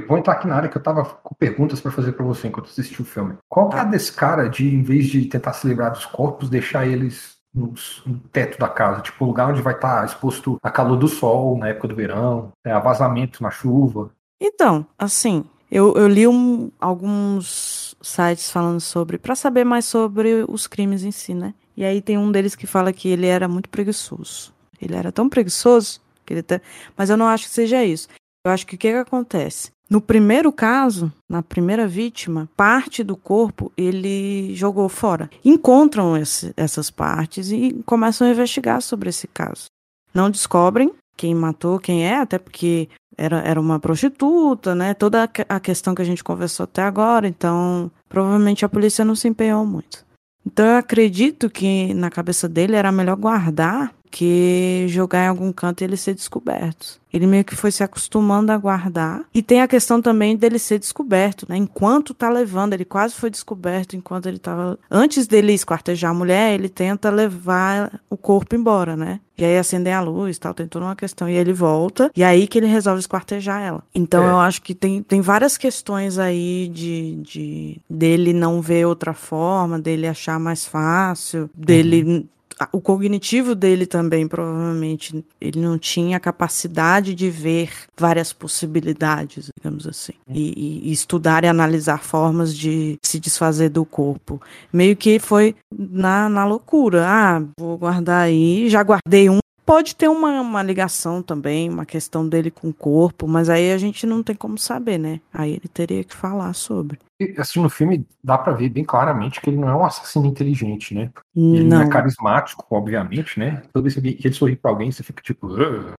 [0.07, 2.69] Vou entrar aqui na área que eu tava com perguntas para fazer para você enquanto
[2.69, 3.35] assistiu o filme.
[3.47, 3.91] Qual que é a tá.
[3.91, 7.73] desse cara de, em vez de tentar se livrar dos corpos, deixar eles no,
[8.05, 9.01] no teto da casa?
[9.01, 11.95] Tipo, o lugar onde vai estar tá exposto a calor do sol na época do
[11.95, 14.11] verão, é, a vazamento na chuva.
[14.41, 20.65] Então, assim, eu, eu li um, alguns sites falando sobre, para saber mais sobre os
[20.65, 21.53] crimes em si, né?
[21.75, 24.51] E aí tem um deles que fala que ele era muito preguiçoso.
[24.81, 26.61] Ele era tão preguiçoso que ele até...
[26.95, 28.07] Mas eu não acho que seja isso.
[28.47, 29.71] Eu acho que o que, que acontece?
[29.89, 35.29] No primeiro caso, na primeira vítima, parte do corpo ele jogou fora.
[35.43, 39.65] Encontram esse, essas partes e começam a investigar sobre esse caso.
[40.13, 44.93] Não descobrem quem matou, quem é, até porque era, era uma prostituta, né?
[44.93, 49.27] Toda a questão que a gente conversou até agora, então provavelmente a polícia não se
[49.27, 50.05] empenhou muito.
[50.45, 55.81] Então eu acredito que na cabeça dele era melhor guardar que jogar em algum canto
[55.81, 56.99] e ele ser descoberto.
[57.11, 59.23] Ele meio que foi se acostumando a guardar.
[59.33, 61.55] E tem a questão também dele ser descoberto, né?
[61.57, 64.77] Enquanto tá levando, ele quase foi descoberto enquanto ele tava.
[64.91, 69.19] Antes dele esquartejar a mulher, ele tenta levar o corpo embora, né?
[69.37, 71.29] E aí acender a luz tal, tem toda uma questão.
[71.29, 73.83] E ele volta, e aí que ele resolve esquartejar ela.
[73.93, 74.29] Então é.
[74.29, 79.79] eu acho que tem, tem várias questões aí de, de dele não ver outra forma,
[79.79, 82.27] dele achar mais fácil, dele uhum
[82.71, 90.13] o cognitivo dele também, provavelmente, ele não tinha capacidade de ver várias possibilidades, digamos assim,
[90.29, 94.41] e, e, estudar e analisar formas de se desfazer do corpo.
[94.71, 97.05] Meio que foi na, na loucura.
[97.07, 102.25] Ah, vou guardar aí, já guardei um Pode ter uma, uma ligação também, uma questão
[102.25, 105.19] dele com o corpo, mas aí a gente não tem como saber, né?
[105.33, 106.97] Aí ele teria que falar sobre.
[107.37, 110.93] Assim, no filme dá para ver bem claramente que ele não é um assassino inteligente,
[110.93, 111.09] né?
[111.35, 113.63] Ele não, é carismático, obviamente, né?
[113.73, 115.47] Toda vez que ele sorri pra alguém, você fica tipo.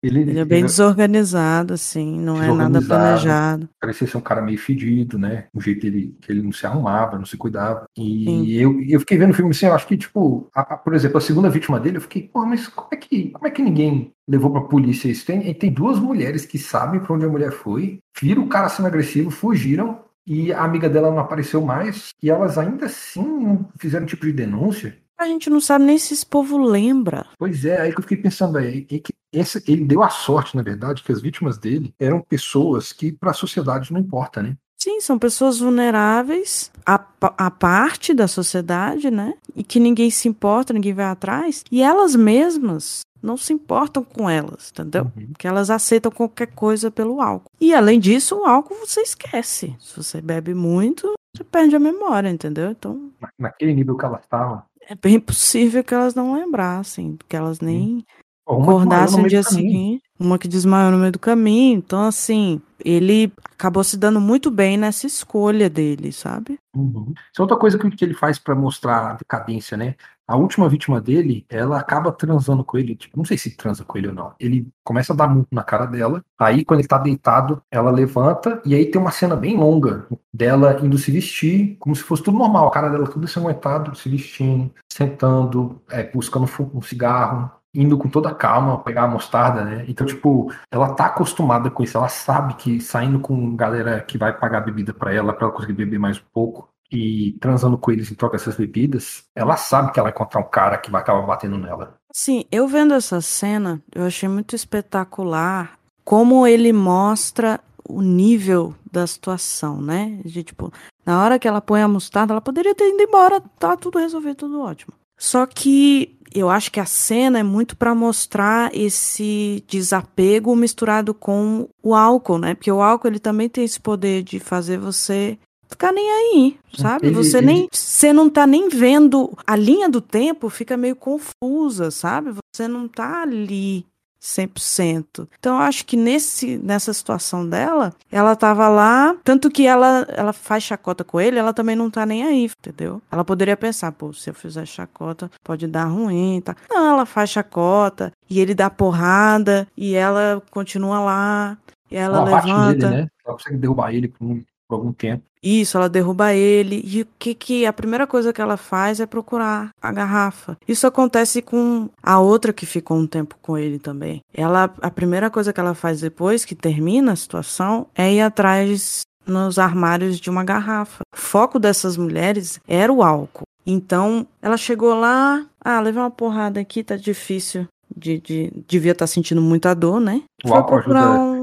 [0.04, 3.70] Ele, ele, é bem ele é desorganizado, assim, não é nada planejado.
[3.80, 5.46] Parecia ser um cara meio fedido, né?
[5.54, 7.86] O jeito que ele, que ele não se arrumava, não se cuidava.
[7.98, 10.94] E eu, eu fiquei vendo o filme assim, eu acho que, tipo, a, a, por
[10.94, 13.62] exemplo, a segunda vítima dele, eu fiquei, pô, mas como é que, como é que
[13.62, 15.26] ninguém levou pra polícia isso?
[15.26, 18.88] Tem, tem duas mulheres que sabem pra onde a mulher foi, viram o cara sendo
[18.88, 24.26] agressivo, fugiram, e a amiga dela não apareceu mais, e elas ainda assim fizeram tipo
[24.26, 24.98] de denúncia.
[25.18, 27.26] A gente não sabe nem se esse povo lembra.
[27.40, 30.62] Pois é, aí que eu fiquei pensando aí, que esse, ele deu a sorte, na
[30.62, 34.56] verdade, que as vítimas dele eram pessoas que para a sociedade não importa, né?
[34.78, 39.34] Sim, são pessoas vulneráveis a, a parte da sociedade, né?
[39.56, 41.64] E que ninguém se importa, ninguém vai atrás.
[41.72, 45.12] E elas mesmas não se importam com elas, entendeu?
[45.16, 45.34] Uhum.
[45.38, 47.52] Que elas aceitam qualquer coisa pelo álcool.
[47.60, 49.76] E além disso, o álcool você esquece.
[49.80, 52.72] Se você bebe muito, você perde a memória, entendeu?
[52.72, 53.12] Então.
[53.38, 54.64] Naquele nível que elas estavam.
[54.90, 58.06] É bem possível que elas não lembrassem, que elas nem
[58.48, 60.07] acordassem no dia seguinte.
[60.20, 61.78] Uma que desmaiou no meio do caminho.
[61.78, 66.60] Então, assim, ele acabou se dando muito bem nessa escolha dele, sabe?
[66.76, 67.14] Uhum.
[67.32, 69.96] Isso é outra coisa que ele faz para mostrar a decadência, né?
[70.28, 73.98] A última vítima dele, ela acaba transando com ele, tipo, não sei se transa com
[73.98, 74.34] ele ou não.
[74.38, 76.22] Ele começa a dar muito na cara dela.
[76.38, 80.78] Aí, quando ele tá deitado, ela levanta e aí tem uma cena bem longa dela
[80.84, 82.68] indo se vestir, como se fosse tudo normal.
[82.68, 88.30] A cara dela tudo ensanguentado, se vestindo, sentando, é, buscando um cigarro, indo com toda
[88.30, 89.86] a calma pegar a mostarda, né?
[89.88, 94.36] Então, tipo, ela tá acostumada com isso, ela sabe que saindo com galera que vai
[94.36, 98.12] pagar bebida para ela, para ela conseguir beber mais um pouco, e transando com eles
[98.12, 101.22] em troca dessas bebidas, ela sabe que ela vai encontrar um cara que vai acabar
[101.22, 101.96] batendo nela.
[102.12, 109.06] Sim, eu vendo essa cena, eu achei muito espetacular como ele mostra o nível da
[109.06, 110.20] situação, né?
[110.24, 110.72] De, tipo,
[111.06, 114.36] na hora que ela põe a mostarda, ela poderia ter ido embora, tá tudo resolvido,
[114.36, 114.94] tudo ótimo.
[115.18, 121.68] Só que eu acho que a cena é muito para mostrar esse desapego misturado com
[121.82, 122.54] o álcool, né?
[122.54, 127.10] Porque o álcool ele também tem esse poder de fazer você ficar nem aí, sabe?
[127.12, 132.34] Você nem você não tá nem vendo a linha do tempo, fica meio confusa, sabe?
[132.54, 133.86] Você não tá ali
[134.22, 135.28] 100%.
[135.40, 140.34] Então eu acho que nesse nessa situação dela, ela tava lá, tanto que ela ela
[140.34, 143.02] faz chacota com ele, ela também não tá nem aí, entendeu?
[143.12, 146.56] Ela poderia pensar, pô, se eu fizer chacota, pode dar ruim, tá?
[146.70, 151.58] Não, ela faz chacota e ele dá porrada e ela continua lá.
[151.90, 152.90] E ela Uma levanta.
[152.90, 153.08] Né?
[153.26, 155.24] Ela consegue derrubar ele com por algum tempo.
[155.42, 156.82] Isso, ela derruba ele.
[156.84, 160.58] E o que que a primeira coisa que ela faz é procurar a garrafa.
[160.68, 164.22] Isso acontece com a outra que ficou um tempo com ele também.
[164.34, 169.04] Ela a primeira coisa que ela faz depois que termina a situação é ir atrás
[169.26, 171.04] nos armários de uma garrafa.
[171.14, 173.44] O foco dessas mulheres era o álcool.
[173.66, 177.68] Então, ela chegou lá, ah, levei uma porrada aqui, tá difícil.
[177.96, 180.22] De, de devia estar tá sentindo muita dor, né?
[180.44, 181.37] O Foi álcool procurar ajuda um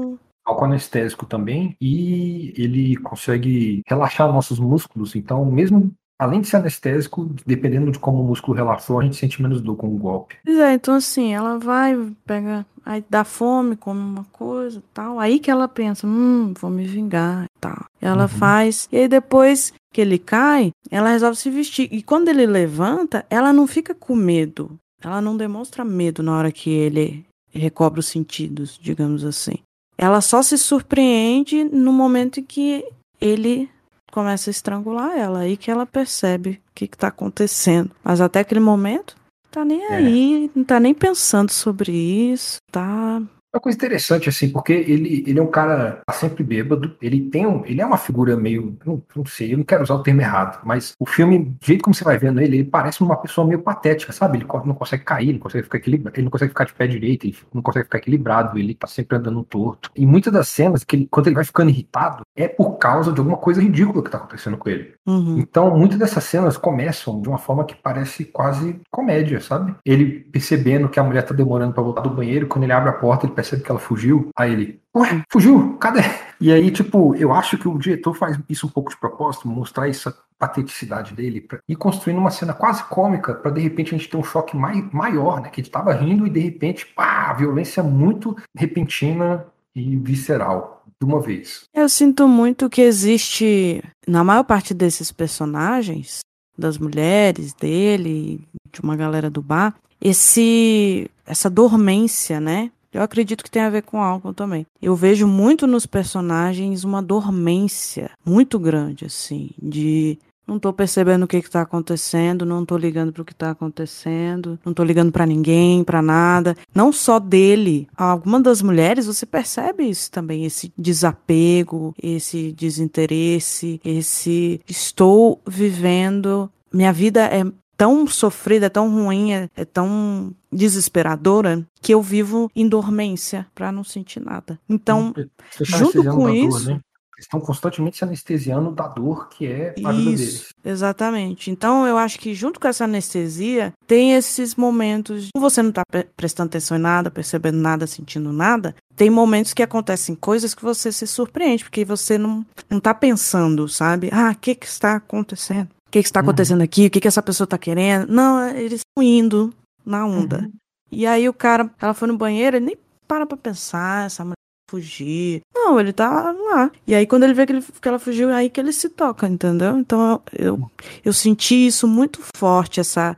[0.45, 5.15] álcool anestésico também e ele consegue relaxar nossos músculos.
[5.15, 9.41] Então, mesmo além de ser anestésico, dependendo de como o músculo relaxou, a gente sente
[9.41, 10.37] menos dor com o golpe.
[10.43, 15.19] Pois é, então assim, ela vai, pega, aí dá fome, come uma coisa tal.
[15.19, 17.85] Aí que ela pensa, hum, vou me vingar e tal.
[18.01, 18.29] Ela uhum.
[18.29, 21.89] faz, e aí depois que ele cai, ela resolve se vestir.
[21.91, 24.77] E quando ele levanta, ela não fica com medo.
[25.01, 29.55] Ela não demonstra medo na hora que ele recobra os sentidos, digamos assim.
[29.97, 32.85] Ela só se surpreende no momento em que
[33.19, 33.69] ele
[34.11, 37.91] começa a estrangular ela, aí que ela percebe o que está acontecendo.
[38.03, 39.15] Mas até aquele momento,
[39.51, 39.95] tá nem é.
[39.95, 43.21] aí, não tá nem pensando sobre isso, tá
[43.55, 47.65] uma coisa interessante, assim, porque ele, ele é um cara sempre bêbado, ele tem um,
[47.65, 50.61] ele é uma figura meio, não, não sei, eu não quero usar o termo errado,
[50.65, 53.61] mas o filme, do jeito como você vai vendo ele, ele parece uma pessoa meio
[53.61, 54.37] patética, sabe?
[54.37, 56.87] Ele não consegue cair, ele não consegue ficar equilibrado, ele não consegue ficar de pé
[56.87, 59.89] direito, ele não consegue ficar equilibrado, ele tá sempre andando torto.
[59.95, 63.19] E muitas das cenas, que ele, quando ele vai ficando irritado, é por causa de
[63.19, 64.93] alguma coisa ridícula que tá acontecendo com ele.
[65.05, 65.39] Uhum.
[65.39, 69.75] Então, muitas dessas cenas começam de uma forma que parece quase comédia, sabe?
[69.85, 72.93] Ele percebendo que a mulher tá demorando para voltar do banheiro, quando ele abre a
[72.93, 74.29] porta, ele percebe que ela fugiu.
[74.35, 75.77] Aí ele, ué, fugiu?
[75.77, 76.01] Cadê?
[76.39, 79.89] E aí, tipo, eu acho que o diretor faz isso um pouco de propósito, mostrar
[79.89, 84.09] essa pateticidade dele pra, e construindo uma cena quase cômica para de repente a gente
[84.09, 85.49] ter um choque mai, maior, né?
[85.49, 91.21] Que gente tava rindo e de repente, pá, violência muito repentina e visceral de uma
[91.21, 91.63] vez.
[91.73, 96.19] Eu sinto muito que existe na maior parte desses personagens,
[96.57, 102.71] das mulheres dele, de uma galera do bar, esse essa dormência, né?
[102.95, 104.65] Eu acredito que tem a ver com álcool também.
[104.81, 111.27] Eu vejo muito nos personagens uma dormência muito grande, assim, de não tô percebendo o
[111.27, 115.25] que que tá acontecendo, não tô ligando pro que tá acontecendo, não tô ligando para
[115.25, 116.55] ninguém, para nada.
[116.73, 117.85] Não só dele.
[117.97, 126.91] Alguma das mulheres, você percebe isso também, esse desapego, esse desinteresse, esse estou vivendo minha
[126.91, 127.45] vida é
[127.77, 133.83] tão sofrida, tão ruim, é, é tão desesperadora que eu vivo em dormência para não
[133.83, 134.59] sentir nada.
[134.67, 135.25] Então, tá
[135.59, 136.81] junto com isso, dor, né?
[137.17, 140.53] estão constantemente se anestesiando da dor que é a Isso, vida deles.
[140.63, 141.51] Exatamente.
[141.51, 145.83] Então eu acho que junto com essa anestesia tem esses momentos de você não tá
[146.15, 148.75] prestando atenção em nada, percebendo nada, sentindo nada.
[148.95, 153.67] Tem momentos que acontecem coisas que você se surpreende, porque você não, não tá pensando,
[153.67, 154.09] sabe?
[154.11, 155.69] Ah, o que que está acontecendo?
[155.95, 156.25] O que, que está uhum.
[156.25, 156.65] acontecendo uhum.
[156.65, 156.87] aqui?
[156.87, 158.11] O que, que essa pessoa está querendo?
[158.11, 159.53] Não, eles estão indo
[159.85, 160.39] na onda.
[160.39, 160.51] Uhum.
[160.91, 162.77] E aí o cara, ela foi no banheiro, ele nem
[163.07, 164.35] para pra pensar, essa mulher
[164.69, 165.41] fugir.
[165.53, 166.71] Não, ele tá lá.
[166.85, 168.89] E aí, quando ele vê que, ele, que ela fugiu, é aí que ele se
[168.89, 169.77] toca, entendeu?
[169.77, 170.69] Então, eu,
[171.03, 173.15] eu senti isso muito forte, essa.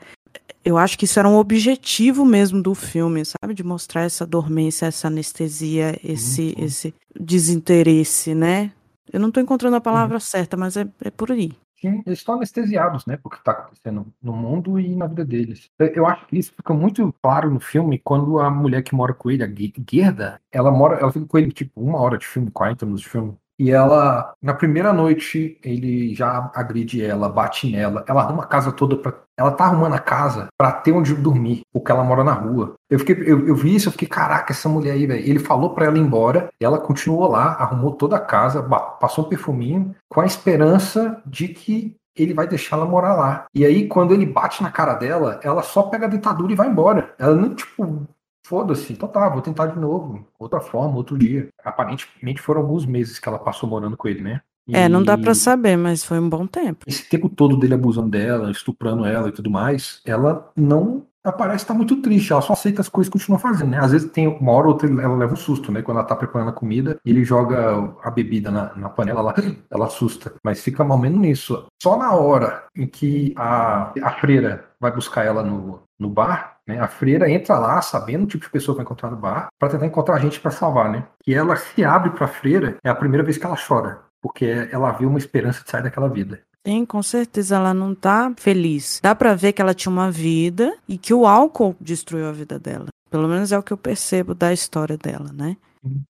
[0.63, 3.53] Eu acho que isso era um objetivo mesmo do filme, sabe?
[3.53, 6.65] De mostrar essa dormência, essa anestesia, esse, uhum.
[6.65, 8.71] esse desinteresse, né?
[9.11, 10.19] Eu não tô encontrando a palavra uhum.
[10.19, 11.53] certa, mas é, é por aí.
[11.79, 15.69] Sim, eles estão anestesiados, né, por que está acontecendo no mundo e na vida deles.
[15.77, 19.29] Eu acho que isso fica muito claro no filme quando a mulher que mora com
[19.29, 19.47] ele, a
[19.89, 23.09] Gerda, ela mora, ela fica com ele tipo uma hora de filme, 40 minutos de
[23.09, 23.37] filme.
[23.59, 28.71] E ela, na primeira noite, ele já agride ela, bate nela, ela arruma a casa
[28.71, 29.13] toda pra.
[29.35, 32.73] Ela tá arrumando a casa pra ter onde dormir, porque ela mora na rua.
[32.89, 35.23] Eu, fiquei, eu, eu vi isso, eu fiquei, caraca, essa mulher aí, velho.
[35.23, 38.63] Ele falou pra ela ir embora, ela continuou lá, arrumou toda a casa,
[38.99, 43.45] passou um perfuminho, com a esperança de que ele vai deixar ela morar lá.
[43.53, 46.67] E aí, quando ele bate na cara dela, ela só pega a ditadura e vai
[46.67, 47.13] embora.
[47.19, 48.07] Ela não, tipo,
[48.47, 51.49] foda-se, então tá, vou tentar de novo, outra forma, outro dia.
[51.63, 54.41] Aparentemente foram alguns meses que ela passou morando com ele, né?
[54.65, 54.75] E...
[54.75, 56.85] É, não dá para saber, mas foi um bom tempo.
[56.87, 61.73] Esse tempo todo dele abusando dela, estuprando ela e tudo mais, ela não aparece estar
[61.73, 63.79] tá muito triste, ela só aceita as coisas e continua fazendo, né?
[63.79, 65.81] Às vezes tem uma hora ou outra ela leva um susto, né?
[65.81, 69.35] Quando ela tá preparando a comida e ele joga a bebida na, na panela, ela,
[69.69, 70.33] ela assusta.
[70.43, 71.65] Mas fica mal menos nisso.
[71.81, 76.79] Só na hora em que a, a freira vai buscar ela no, no bar, né?
[76.79, 79.69] A freira entra lá sabendo o tipo de pessoa que vai encontrar no bar para
[79.69, 81.03] tentar encontrar gente para salvar, né?
[81.25, 84.67] E ela se abre para a freira, é a primeira vez que ela chora, porque
[84.71, 86.41] ela vê uma esperança de sair daquela vida.
[86.67, 88.99] Sim, com certeza ela não tá feliz.
[89.01, 92.59] Dá para ver que ela tinha uma vida e que o álcool destruiu a vida
[92.59, 92.87] dela.
[93.09, 95.55] Pelo menos é o que eu percebo da história dela, né?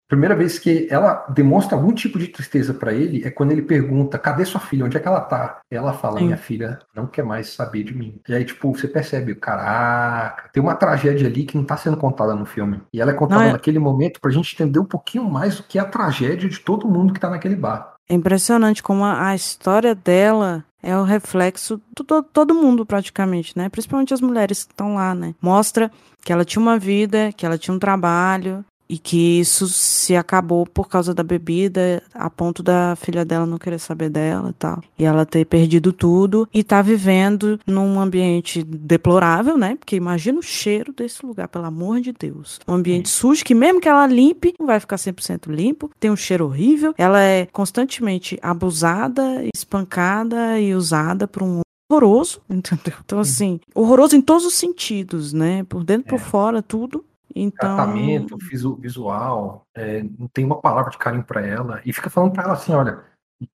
[0.08, 4.18] Primeira vez que ela demonstra algum tipo de tristeza para ele é quando ele pergunta:
[4.18, 4.86] cadê sua filha?
[4.86, 5.60] Onde é que ela tá?
[5.70, 6.26] Ela fala: Sim.
[6.26, 8.20] minha filha não quer mais saber de mim.
[8.28, 12.34] E aí, tipo, você percebe: caraca, tem uma tragédia ali que não tá sendo contada
[12.36, 12.82] no filme.
[12.94, 13.54] E ela é contada não, é...
[13.54, 16.88] naquele momento pra gente entender um pouquinho mais do que é a tragédia de todo
[16.88, 17.96] mundo que tá naquele bar.
[18.10, 23.58] É impressionante como a, a história dela é o reflexo de todo, todo mundo praticamente,
[23.58, 23.68] né?
[23.68, 25.36] Principalmente as mulheres que estão lá, né?
[25.42, 25.92] Mostra
[26.24, 30.66] que ela tinha uma vida, que ela tinha um trabalho, e que isso se acabou
[30.66, 34.82] por causa da bebida, a ponto da filha dela não querer saber dela e tal.
[34.98, 39.76] E ela ter perdido tudo e tá vivendo num ambiente deplorável, né?
[39.76, 42.60] Porque imagina o cheiro desse lugar, pelo amor de Deus.
[42.68, 46.16] Um ambiente sujo que mesmo que ela limpe, não vai ficar 100% limpo, tem um
[46.16, 46.94] cheiro horrível.
[46.98, 52.94] Ela é constantemente abusada, espancada e usada por um horroroso, entendeu?
[53.04, 55.64] Então, assim, horroroso em todos os sentidos, né?
[55.64, 56.10] Por dentro, é.
[56.10, 57.04] por fora, tudo.
[57.36, 57.76] Então...
[57.76, 58.38] Tratamento
[58.80, 62.54] visual, é, não tem uma palavra de carinho para ela, e fica falando para ela
[62.54, 63.04] assim: olha,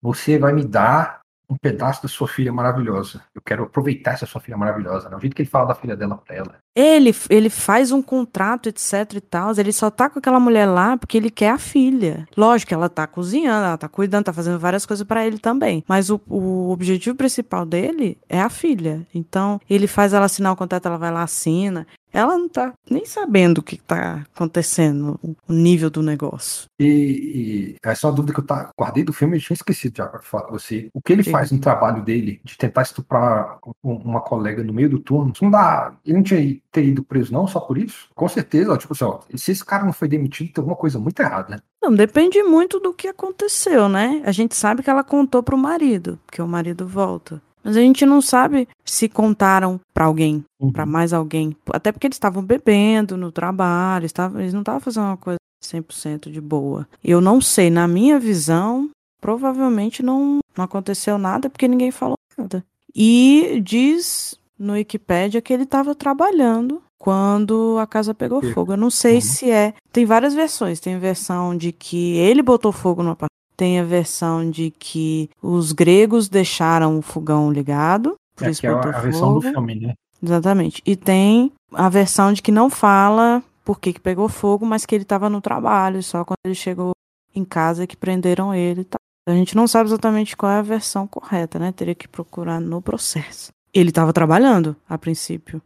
[0.02, 3.22] você vai me dar um pedaço da sua filha maravilhosa.
[3.36, 5.10] Eu quero aproveitar essa sua filha maravilhosa.
[5.10, 5.18] Né?
[5.18, 6.56] O jeito que ele fala da filha dela pra ela.
[6.74, 9.52] Ele, ele faz um contrato, etc e tal.
[9.58, 12.26] Ele só tá com aquela mulher lá porque ele quer a filha.
[12.38, 15.84] Lógico, ela tá cozinhando, ela tá cuidando, tá fazendo várias coisas para ele também.
[15.88, 19.06] Mas o, o objetivo principal dele é a filha.
[19.14, 23.06] Então, ele faz ela assinar o contrato, ela vai lá, assina ela não tá nem
[23.06, 26.66] sabendo o que tá acontecendo, o nível do negócio.
[26.80, 29.98] E, e essa é uma dúvida que eu tá, guardei do filme e tinha esquecido
[29.98, 30.90] já para falar você.
[30.94, 31.32] O que ele Sim.
[31.32, 35.94] faz no trabalho dele de tentar estuprar uma colega no meio do turno, não dá.
[36.06, 38.10] Ele não tinha ter ido preso, não, só por isso?
[38.16, 41.00] Com certeza, ó, tipo assim, ó, se esse cara não foi demitido, tem alguma coisa
[41.00, 41.58] muito errada, né?
[41.82, 44.22] Não, depende muito do que aconteceu, né?
[44.26, 47.42] A gente sabe que ela contou pro marido, porque o marido volta.
[47.64, 50.72] Mas a gente não sabe se contaram para alguém, uhum.
[50.72, 51.56] para mais alguém.
[51.72, 56.32] Até porque eles estavam bebendo no trabalho, estavam, eles não estavam fazendo uma coisa 100%
[56.32, 56.88] de boa.
[57.04, 62.66] Eu não sei, na minha visão, provavelmente não, não aconteceu nada porque ninguém falou nada.
[62.94, 68.74] E diz no Wikipedia que ele estava trabalhando quando a casa pegou fogo.
[68.74, 69.22] Eu não sei uhum.
[69.22, 69.74] se é.
[69.92, 70.80] Tem várias versões.
[70.80, 75.72] Tem versão de que ele botou fogo no apartamento tem a versão de que os
[75.72, 78.16] gregos deixaram o fogão ligado.
[78.36, 79.94] Por é, isso que é a, a versão do filme, né?
[80.20, 80.82] Exatamente.
[80.84, 84.96] E tem a versão de que não fala por que, que pegou fogo, mas que
[84.96, 86.94] ele estava no trabalho, só quando ele chegou
[87.36, 88.84] em casa que prenderam ele.
[88.84, 88.98] Tá?
[89.30, 91.72] A gente não sabe exatamente qual é a versão correta, né?
[91.72, 93.52] Teria que procurar no processo.
[93.72, 95.62] Ele estava trabalhando a princípio.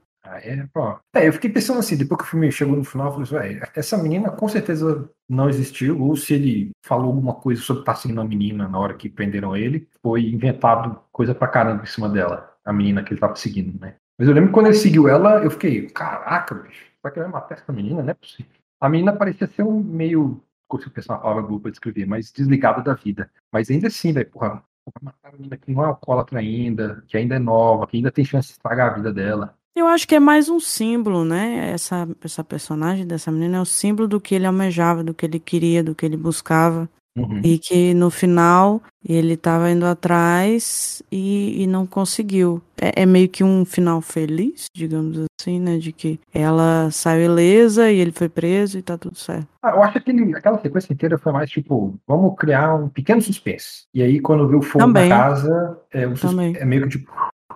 [1.13, 3.71] É, eu fiquei pensando assim, depois que o filme chegou no final, eu falei assim,
[3.75, 8.21] essa menina com certeza não existiu, ou se ele falou alguma coisa sobre estar seguindo
[8.21, 12.55] a menina na hora que prenderam ele, foi inventado coisa pra caramba em cima dela,
[12.63, 13.95] a menina que ele tava seguindo, né?
[14.17, 17.29] Mas eu lembro que quando ele seguiu ela, eu fiquei, caraca, bicho, será que ele
[17.29, 18.01] vai matar essa menina?
[18.01, 18.51] Não é possível.
[18.79, 22.81] A menina parecia ser um meio, consigo pensar uma palavra boa pra descrever, mas desligada
[22.81, 23.29] da vida.
[23.51, 27.17] Mas ainda assim, velho, porra, porra, matar a menina que não é alcoólatra ainda, que
[27.17, 29.57] ainda é nova, que ainda tem chance de estragar a vida dela.
[29.75, 31.71] Eu acho que é mais um símbolo, né?
[31.73, 35.37] Essa, essa personagem dessa menina é o símbolo do que ele almejava, do que ele
[35.37, 36.89] queria, do que ele buscava.
[37.17, 37.39] Uhum.
[37.43, 42.61] E que no final ele estava indo atrás e, e não conseguiu.
[42.81, 45.77] É, é, meio que um final feliz, digamos assim, né?
[45.77, 49.47] De que ela saiu ilesa e ele foi preso e tá tudo certo.
[49.63, 53.21] Ah, eu acho que ele, aquela sequência inteira foi mais tipo, vamos criar um pequeno
[53.21, 53.85] suspense.
[53.93, 55.07] E aí, quando viu o fogo Também.
[55.07, 57.11] na casa, é, o suspense, é meio que tipo,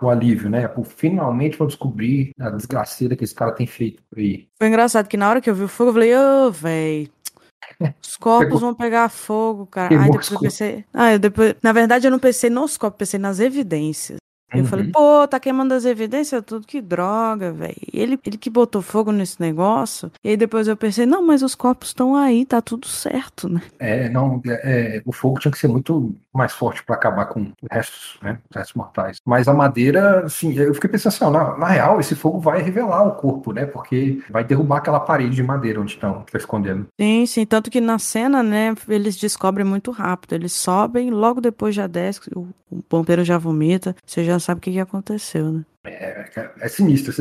[0.06, 0.68] o alívio, né?
[0.68, 4.48] Por finalmente vou descobrir a desgraceira que esse cara tem feito por aí.
[4.58, 7.10] Foi engraçado que na hora que eu vi o fogo, eu falei, ô, oh, velho.
[8.02, 8.60] Os copos Pegou.
[8.60, 9.94] vão pegar fogo, cara.
[10.00, 10.86] Aí depois eu pensei.
[10.94, 11.56] Ah, eu depois...
[11.62, 14.20] Na verdade, eu não pensei nos copos, pensei nas evidências.
[14.54, 14.92] Eu falei, uhum.
[14.92, 17.76] pô, tá queimando as evidências tudo, que droga, velho.
[17.94, 20.12] Ele, ele que botou fogo nesse negócio.
[20.24, 23.62] E aí depois eu pensei, não, mas os corpos estão aí, tá tudo certo, né?
[23.78, 27.52] É, não, é, é o fogo tinha que ser muito mais forte para acabar com
[27.72, 28.40] restos, né?
[28.54, 29.18] Restos mortais.
[29.26, 32.62] Mas a madeira, assim, eu fiquei pensando assim, ó, na, na, real, esse fogo vai
[32.62, 33.66] revelar o corpo, né?
[33.66, 36.88] Porque vai derrubar aquela parede de madeira onde estão, tá escondendo.
[37.00, 37.46] Sim, sim.
[37.46, 40.34] Tanto que na cena, né, eles descobrem muito rápido.
[40.34, 43.96] Eles sobem, logo depois já desce, o, o bombeiro já vomita.
[44.06, 45.66] Você já sabe o que, que aconteceu, né?
[45.86, 47.14] É, é, é sinistro.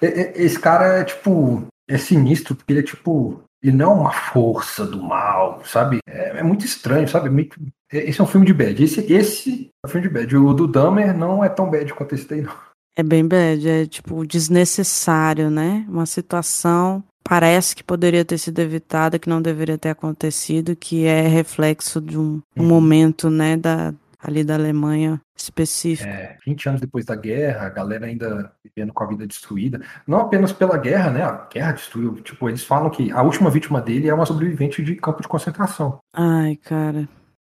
[0.00, 1.66] É, é, esse cara é tipo.
[1.88, 3.40] É sinistro, porque ele é tipo.
[3.62, 5.98] Ele não é uma força do mal, sabe?
[6.06, 7.30] É, é muito estranho, sabe?
[7.30, 7.58] Muito,
[7.92, 8.82] esse é um filme de bad.
[8.82, 10.36] Esse, esse é um filme de bad.
[10.36, 12.54] O do Dahmer não é tão bad quanto esse daí, não.
[12.98, 15.84] É bem bad, é tipo desnecessário, né?
[15.88, 21.22] Uma situação parece que poderia ter sido evitada, que não deveria ter acontecido, que é
[21.22, 22.68] reflexo de um, um uhum.
[22.68, 26.08] momento, né, da, ali da Alemanha específico.
[26.08, 29.80] É, 20 anos depois da guerra, a galera ainda vivendo com a vida destruída.
[30.06, 31.22] Não apenas pela guerra, né?
[31.22, 32.14] A guerra destruiu.
[32.22, 35.98] Tipo, eles falam que a última vítima dele é uma sobrevivente de campo de concentração.
[36.12, 37.08] Ai, cara.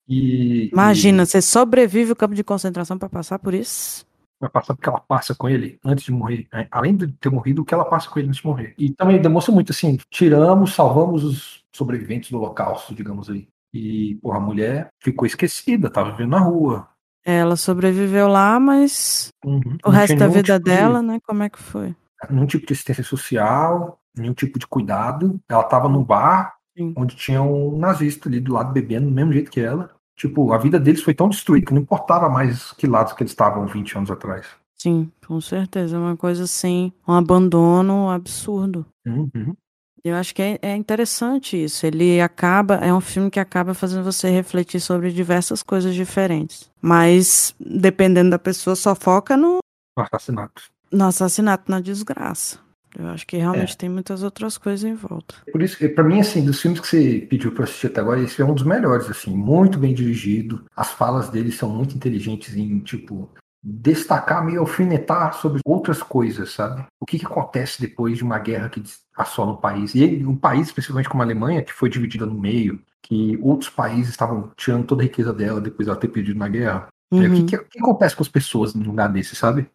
[0.09, 1.27] E, Imagina, e...
[1.27, 4.07] você sobrevive o campo de concentração para passar por isso?
[4.41, 6.47] Vai passar porque ela passa com ele antes de morrer.
[6.53, 6.67] Né?
[6.71, 8.75] Além de ter morrido, o que ela passa com ele antes de morrer.
[8.77, 13.49] E também demonstra muito assim: tiramos, salvamos os sobreviventes do holocausto, digamos aí.
[13.75, 16.89] E, porra, a mulher ficou esquecida, tava vivendo na rua.
[17.25, 19.77] Ela sobreviveu lá, mas uhum.
[19.85, 21.07] o resto da vida tipo dela, de...
[21.07, 21.19] né?
[21.27, 21.95] Como é que foi?
[22.31, 25.41] Nenhum tipo de assistência social, nenhum tipo de cuidado.
[25.49, 26.95] Ela tava no bar, Sim.
[26.97, 29.91] onde tinha um nazista ali do lado bebendo, do mesmo jeito que ela.
[30.17, 33.33] Tipo, a vida deles foi tão destruída que não importava mais que lados que eles
[33.33, 34.47] estavam 20 anos atrás.
[34.77, 35.97] Sim, com certeza.
[35.97, 38.87] É uma coisa assim, um abandono absurdo.
[39.05, 39.57] Uhum.
[40.05, 41.87] Eu acho que é, é, interessante isso.
[41.87, 46.71] Ele acaba, é um filme que acaba fazendo você refletir sobre diversas coisas diferentes.
[46.81, 49.61] Mas, dependendo da pessoa, só foca no,
[49.97, 50.63] no assassinato.
[50.93, 52.59] No assassinato, na desgraça.
[52.97, 53.77] Eu acho que realmente é.
[53.77, 55.35] tem muitas outras coisas em volta.
[55.51, 58.41] Por isso, para mim, assim, dos filmes que você pediu para assistir até agora, esse
[58.41, 60.65] é um dos melhores, assim, muito bem dirigido.
[60.77, 63.29] As falas dele são muito inteligentes em, tipo,
[63.65, 66.85] destacar, meio alfinetar sobre outras coisas, sabe?
[67.01, 68.83] O que, que acontece depois de uma guerra que
[69.17, 69.95] assola o país.
[69.95, 74.11] E um país, especificamente como a Alemanha, que foi dividida no meio, que outros países
[74.11, 76.89] estavam tirando toda a riqueza dela depois dela ter perdido na guerra.
[77.11, 77.23] Uhum.
[77.23, 77.47] É, o que, uhum.
[77.47, 79.67] que, que, acontece com as pessoas num lugar desse, sabe?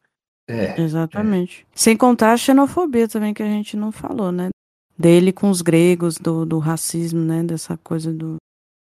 [0.48, 1.66] É, Exatamente.
[1.70, 1.72] É.
[1.74, 4.50] Sem contar a xenofobia também que a gente não falou, né?
[4.98, 7.44] Dele com os gregos, do, do racismo, né?
[7.44, 8.36] Dessa coisa do,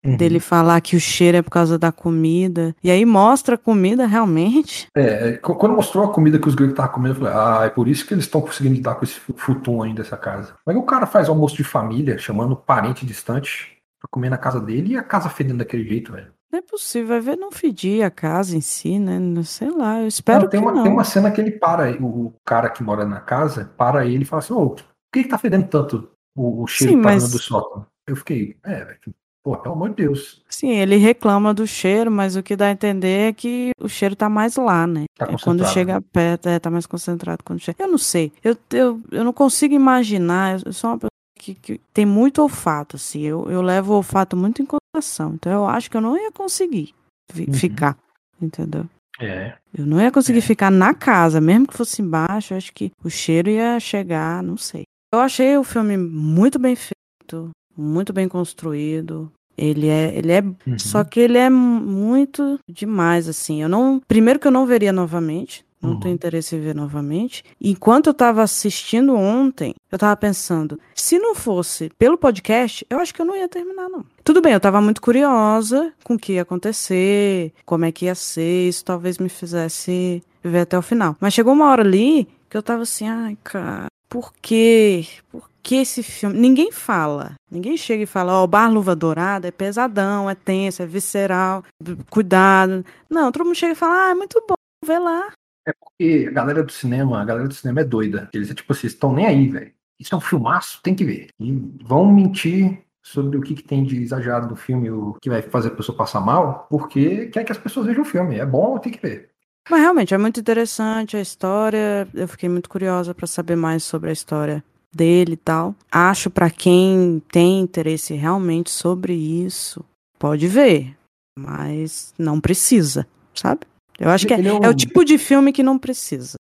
[0.07, 0.16] Uhum.
[0.16, 2.74] Dele falar que o cheiro é por causa da comida.
[2.82, 4.88] E aí mostra a comida realmente.
[4.96, 7.70] É, é quando mostrou a comida que os gregos estavam comendo, eu falei, ah, é
[7.70, 10.54] por isso que eles estão conseguindo lidar com esse futum aí dessa casa.
[10.64, 14.92] Mas o cara faz almoço de família, chamando parente distante pra comer na casa dele
[14.92, 16.36] e a casa fedendo daquele jeito, velho.
[16.50, 19.18] Não é possível, vai ver não fedir a casa em si, né?
[19.42, 20.82] Sei lá, eu espero não, tem que uma, não.
[20.84, 24.26] Tem uma cena que ele para, o cara que mora na casa, para ele e
[24.26, 27.30] fala assim, ô, por que, que tá fedendo tanto o, o cheiro Sim, tá mas...
[27.30, 27.86] do sótão?
[28.07, 28.98] Eu fiquei, é, velho,
[29.47, 30.42] Pô, pelo amor de Deus.
[30.49, 34.16] Sim, ele reclama do cheiro, mas o que dá a entender é que o cheiro
[34.16, 35.05] tá mais lá, né?
[35.16, 37.84] Tá é quando chega perto, é, tá mais concentrado quando chega.
[37.84, 38.32] Eu não sei.
[38.42, 40.61] Eu, eu, eu não consigo imaginar.
[40.66, 43.22] Eu sou uma pessoa que, que tem muito olfato, assim.
[43.22, 45.34] Eu, eu levo o olfato muito em consideração.
[45.34, 46.92] Então eu acho que eu não ia conseguir
[47.32, 47.55] uhum.
[47.55, 47.97] ficar,
[48.42, 48.84] entendeu?
[49.20, 49.55] É.
[49.72, 50.42] Eu não ia conseguir é.
[50.42, 52.53] ficar na casa, mesmo que fosse embaixo.
[52.53, 54.82] Eu acho que o cheiro ia chegar, não sei.
[55.14, 59.31] Eu achei o filme muito bem feito, muito bem construído.
[59.57, 60.79] Ele é, ele é, uhum.
[60.79, 63.62] só que ele é muito demais assim.
[63.62, 66.01] Eu não, primeiro que eu não veria novamente, não uhum.
[66.01, 67.43] tenho interesse em ver novamente.
[67.61, 73.14] Enquanto eu tava assistindo ontem, eu tava pensando, se não fosse pelo podcast, eu acho
[73.14, 74.05] que eu não ia terminar não.
[74.22, 78.14] Tudo bem, eu tava muito curiosa com o que ia acontecer, como é que ia
[78.14, 81.16] ser, isso talvez me fizesse ver até o final.
[81.20, 85.07] Mas chegou uma hora ali que eu tava assim, ai, cara, por quê?
[85.31, 86.39] Por que esse filme.
[86.39, 87.35] Ninguém fala.
[87.51, 90.87] Ninguém chega e fala, ó, oh, o Bar Luva Dourada é pesadão, é tenso, é
[90.87, 91.64] visceral,
[92.09, 92.85] cuidado.
[93.11, 94.55] Não, todo mundo chega e fala, ah, é muito bom,
[94.85, 95.33] vê lá.
[95.67, 98.31] É porque a galera do cinema, a galera do cinema é doida.
[98.33, 99.73] Eles é tipo assim, estão nem aí, velho.
[99.99, 101.31] Isso é um filmaço, tem que ver.
[101.41, 101.53] E
[101.83, 105.69] vão mentir sobre o que, que, tem de exagerado no filme, o que vai fazer
[105.69, 108.39] a pessoa passar mal, porque quer que as pessoas vejam o filme.
[108.39, 109.31] É bom, tem que ver.
[109.69, 112.07] Mas realmente é muito interessante a história.
[112.14, 114.62] Eu fiquei muito curiosa para saber mais sobre a história
[114.95, 115.74] dele e tal.
[115.91, 119.84] Acho para quem tem interesse realmente sobre isso,
[120.18, 120.97] pode ver,
[121.39, 123.66] mas não precisa, sabe?
[123.99, 124.64] Eu acho que é, é, um...
[124.64, 126.37] é, o tipo de filme que não precisa.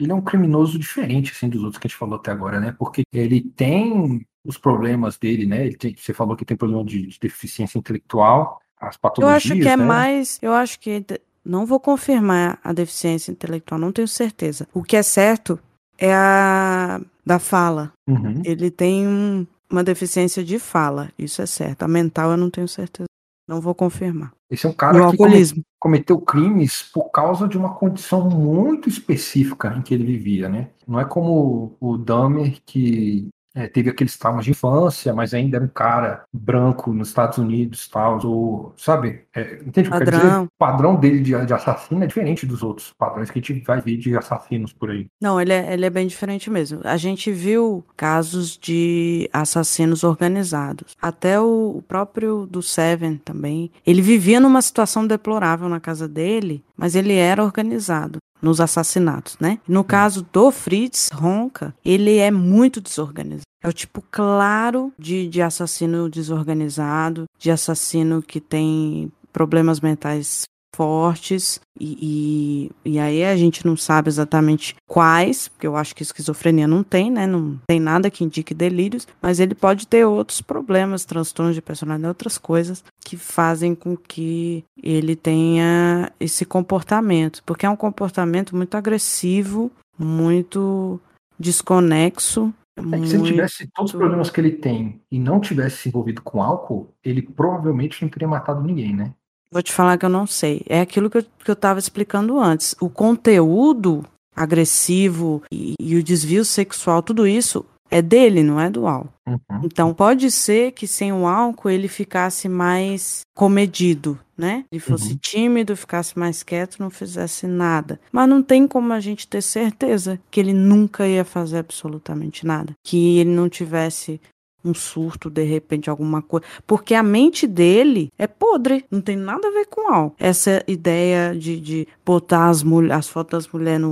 [0.00, 2.74] Ele é um criminoso diferente assim dos outros que a gente falou até agora, né?
[2.78, 5.70] Porque ele tem os problemas dele, né?
[5.72, 9.44] Tem, você falou que tem problema de, de, deficiência intelectual, as patologias.
[9.44, 9.84] Eu acho que é né?
[9.84, 11.04] mais, eu acho que
[11.44, 14.66] não vou confirmar a deficiência intelectual, não tenho certeza.
[14.72, 15.58] O que é certo
[15.98, 17.92] é a da fala.
[18.08, 18.42] Uhum.
[18.44, 21.82] Ele tem um, uma deficiência de fala, isso é certo.
[21.82, 23.06] A mental eu não tenho certeza.
[23.48, 24.32] Não vou confirmar.
[24.50, 25.62] Esse é um cara no que alcoolismo.
[25.80, 30.70] cometeu crimes por causa de uma condição muito específica em que ele vivia, né?
[30.86, 35.64] Não é como o Dahmer que é, teve aqueles traumas de infância, mas ainda era
[35.64, 39.24] um cara branco nos Estados Unidos, tal, ou, sabe?
[39.34, 40.38] É, entende o que eu quero dizer?
[40.38, 43.80] O padrão dele de, de, assassino é diferente dos outros padrões que a gente vai
[43.80, 45.06] ver de assassinos por aí.
[45.20, 46.80] Não, ele é, ele é bem diferente mesmo.
[46.84, 50.96] A gente viu casos de assassinos organizados.
[51.00, 53.70] Até o, o próprio do Seven também.
[53.86, 59.60] Ele vivia numa situação deplorável na casa dele, mas ele era organizado nos assassinatos, né?
[59.66, 63.46] No caso do Fritz Ronca, ele é muito desorganizado.
[63.62, 70.42] É o tipo claro de, de assassino desorganizado, de assassino que tem problemas mentais
[70.74, 76.02] fortes e, e, e, aí a gente não sabe exatamente quais, porque eu acho que
[76.02, 77.26] esquizofrenia não tem, né?
[77.26, 82.08] Não tem nada que indique delírios, mas ele pode ter outros problemas, transtornos de personalidade,
[82.08, 88.76] outras coisas que fazem com que ele tenha esse comportamento, porque é um comportamento muito
[88.76, 91.00] agressivo, muito
[91.38, 93.06] desconexo é muito...
[93.06, 96.42] Se ele tivesse todos os problemas que ele tem e não tivesse se envolvido com
[96.42, 99.12] álcool, ele provavelmente não teria matado ninguém, né?
[99.52, 100.62] Vou te falar que eu não sei.
[100.66, 102.74] É aquilo que eu, que eu tava explicando antes.
[102.80, 108.86] O conteúdo agressivo e, e o desvio sexual, tudo isso é dele, não é do
[108.86, 109.12] álcool.
[109.28, 109.60] Uhum.
[109.64, 114.64] Então pode ser que sem o álcool ele ficasse mais comedido, né?
[114.72, 115.18] Ele fosse uhum.
[115.20, 118.00] tímido, ficasse mais quieto, não fizesse nada.
[118.10, 122.72] Mas não tem como a gente ter certeza que ele nunca ia fazer absolutamente nada,
[122.82, 124.18] que ele não tivesse
[124.64, 126.46] um surto, de repente, alguma coisa.
[126.66, 130.16] Porque a mente dele é podre, não tem nada a ver com álcool.
[130.18, 133.86] Essa ideia de, de botar as, as fotos das mulheres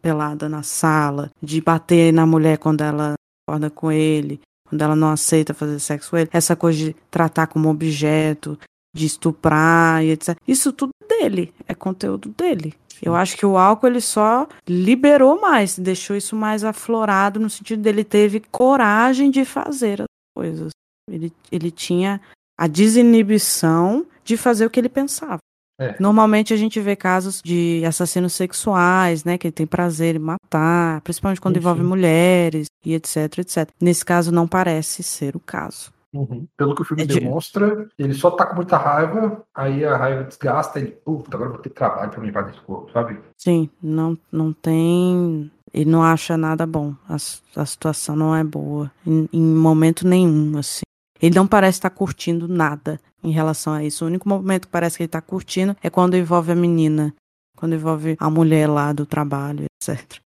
[0.00, 3.14] pelada na sala, de bater na mulher quando ela
[3.48, 7.46] acorda com ele, quando ela não aceita fazer sexo com ele, essa coisa de tratar
[7.46, 8.58] como objeto,
[8.94, 10.36] de estuprar e etc.
[10.46, 12.74] Isso tudo dele, é conteúdo dele.
[13.02, 17.82] Eu acho que o álcool ele só liberou mais, deixou isso mais aflorado no sentido
[17.82, 20.04] dele teve coragem de fazer
[20.34, 20.70] coisas.
[21.10, 22.20] Ele, ele tinha
[22.58, 25.38] a desinibição de fazer o que ele pensava.
[25.78, 25.96] É.
[25.98, 31.00] Normalmente a gente vê casos de assassinos sexuais, né, que ele tem prazer em matar,
[31.00, 33.68] principalmente quando envolve mulheres e etc, etc.
[33.80, 35.92] Nesse caso não parece ser o caso.
[36.12, 36.46] Uhum.
[36.56, 38.04] Pelo que o filme é demonstra, de...
[38.04, 41.70] ele só tá com muita raiva, aí a raiva desgasta, ele, puta, agora vou ter
[41.70, 43.18] trabalho pra me invadir esse corpo, sabe?
[43.36, 46.94] Sim, não, não tem ele não acha nada bom.
[47.08, 47.16] A,
[47.60, 48.90] a situação não é boa.
[49.04, 50.82] Em, em, momento nenhum, assim.
[51.20, 54.04] Ele não parece estar curtindo nada em relação a isso.
[54.04, 57.12] O único momento que parece que ele está curtindo é quando envolve a menina.
[57.56, 60.20] Quando envolve a mulher lá do trabalho, etc.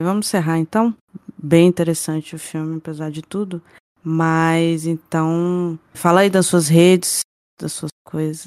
[0.00, 0.94] Vamos encerrar então?
[1.36, 3.60] Bem interessante o filme, apesar de tudo.
[4.02, 7.20] Mas então, fala aí das suas redes,
[7.60, 8.44] das suas coisas.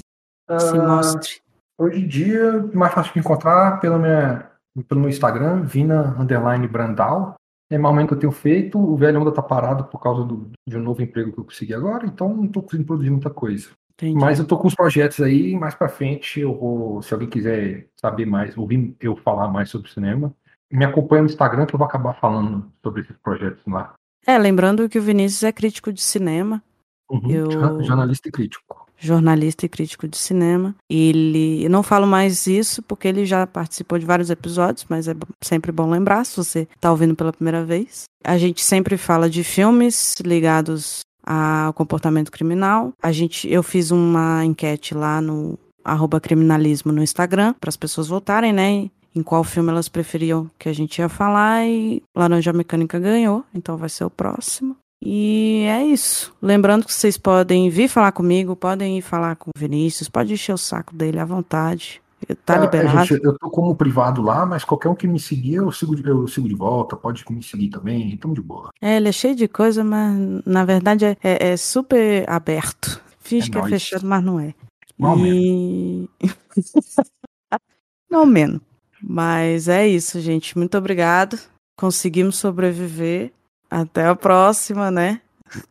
[0.50, 1.42] Uh, se mostre.
[1.78, 4.50] Hoje em dia, mais fácil de encontrar pela minha
[4.84, 7.36] pelo meu Instagram, Vina Underline Brandal.
[7.70, 8.80] É mais que eu tenho feito.
[8.80, 11.74] O velho ainda tá parado por causa do, de um novo emprego que eu consegui
[11.74, 13.70] agora, então não tô conseguindo produzir muita coisa.
[13.94, 14.20] Entendi.
[14.20, 17.88] Mas eu tô com os projetos aí, mais para frente eu vou, se alguém quiser
[18.00, 20.34] saber mais, ouvir eu falar mais sobre cinema,
[20.72, 23.96] me acompanha no Instagram que eu vou acabar falando sobre esses projetos lá.
[24.26, 26.62] É, lembrando que o Vinícius é crítico de cinema.
[27.10, 27.84] Uhum, eu...
[27.84, 30.76] Jornalista e crítico jornalista e crítico de cinema.
[30.90, 35.16] Ele, eu não falo mais isso porque ele já participou de vários episódios, mas é
[35.44, 38.06] sempre bom lembrar se você está ouvindo pela primeira vez.
[38.24, 42.94] A gente sempre fala de filmes ligados ao comportamento criminal.
[43.02, 48.08] A gente, eu fiz uma enquete lá no arroba criminalismo no Instagram para as pessoas
[48.08, 48.90] votarem, né?
[49.16, 53.78] Em qual filme elas preferiam que a gente ia falar e Laranja Mecânica ganhou, então
[53.78, 54.76] vai ser o próximo.
[55.02, 56.34] E é isso.
[56.42, 60.54] Lembrando que vocês podem vir falar comigo, podem ir falar com o Vinícius, pode encher
[60.54, 62.02] o saco dele à vontade.
[62.44, 63.06] Tá Ah, liberado.
[63.06, 66.04] gente, eu tô como privado lá, mas qualquer um que me seguir, eu sigo, de-
[66.10, 66.96] eu sigo de volta.
[66.96, 68.72] Pode me seguir também, tamo de boa.
[68.82, 73.00] É, ele é cheio de coisa, mas na verdade é, é- é super aberto.
[73.20, 73.72] Finge É que é nóis.
[73.72, 74.54] fechado, mas não é.
[74.98, 76.10] Mal e...
[78.10, 78.62] não menos.
[79.02, 80.58] Mas é isso, gente.
[80.58, 81.38] Muito obrigado.
[81.78, 83.32] Conseguimos sobreviver.
[83.70, 85.22] Até a próxima, né?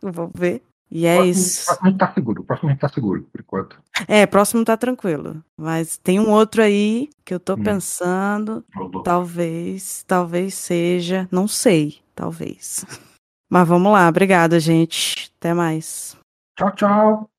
[0.03, 0.63] Vamos ver.
[0.91, 1.65] E é próximo, isso.
[1.67, 2.43] próximo a gente tá seguro.
[2.43, 3.79] O próximo a gente tá seguro, por enquanto.
[4.07, 5.43] É, próximo tá tranquilo.
[5.59, 7.63] Mas tem um outro aí que eu tô Hum.
[7.63, 8.65] pensando.
[9.05, 11.29] Talvez, talvez seja.
[11.31, 12.85] Não sei, talvez.
[13.51, 14.09] Mas vamos lá.
[14.09, 15.33] Obrigada, gente.
[15.39, 16.17] Até mais.
[16.57, 17.31] Tchau, tchau.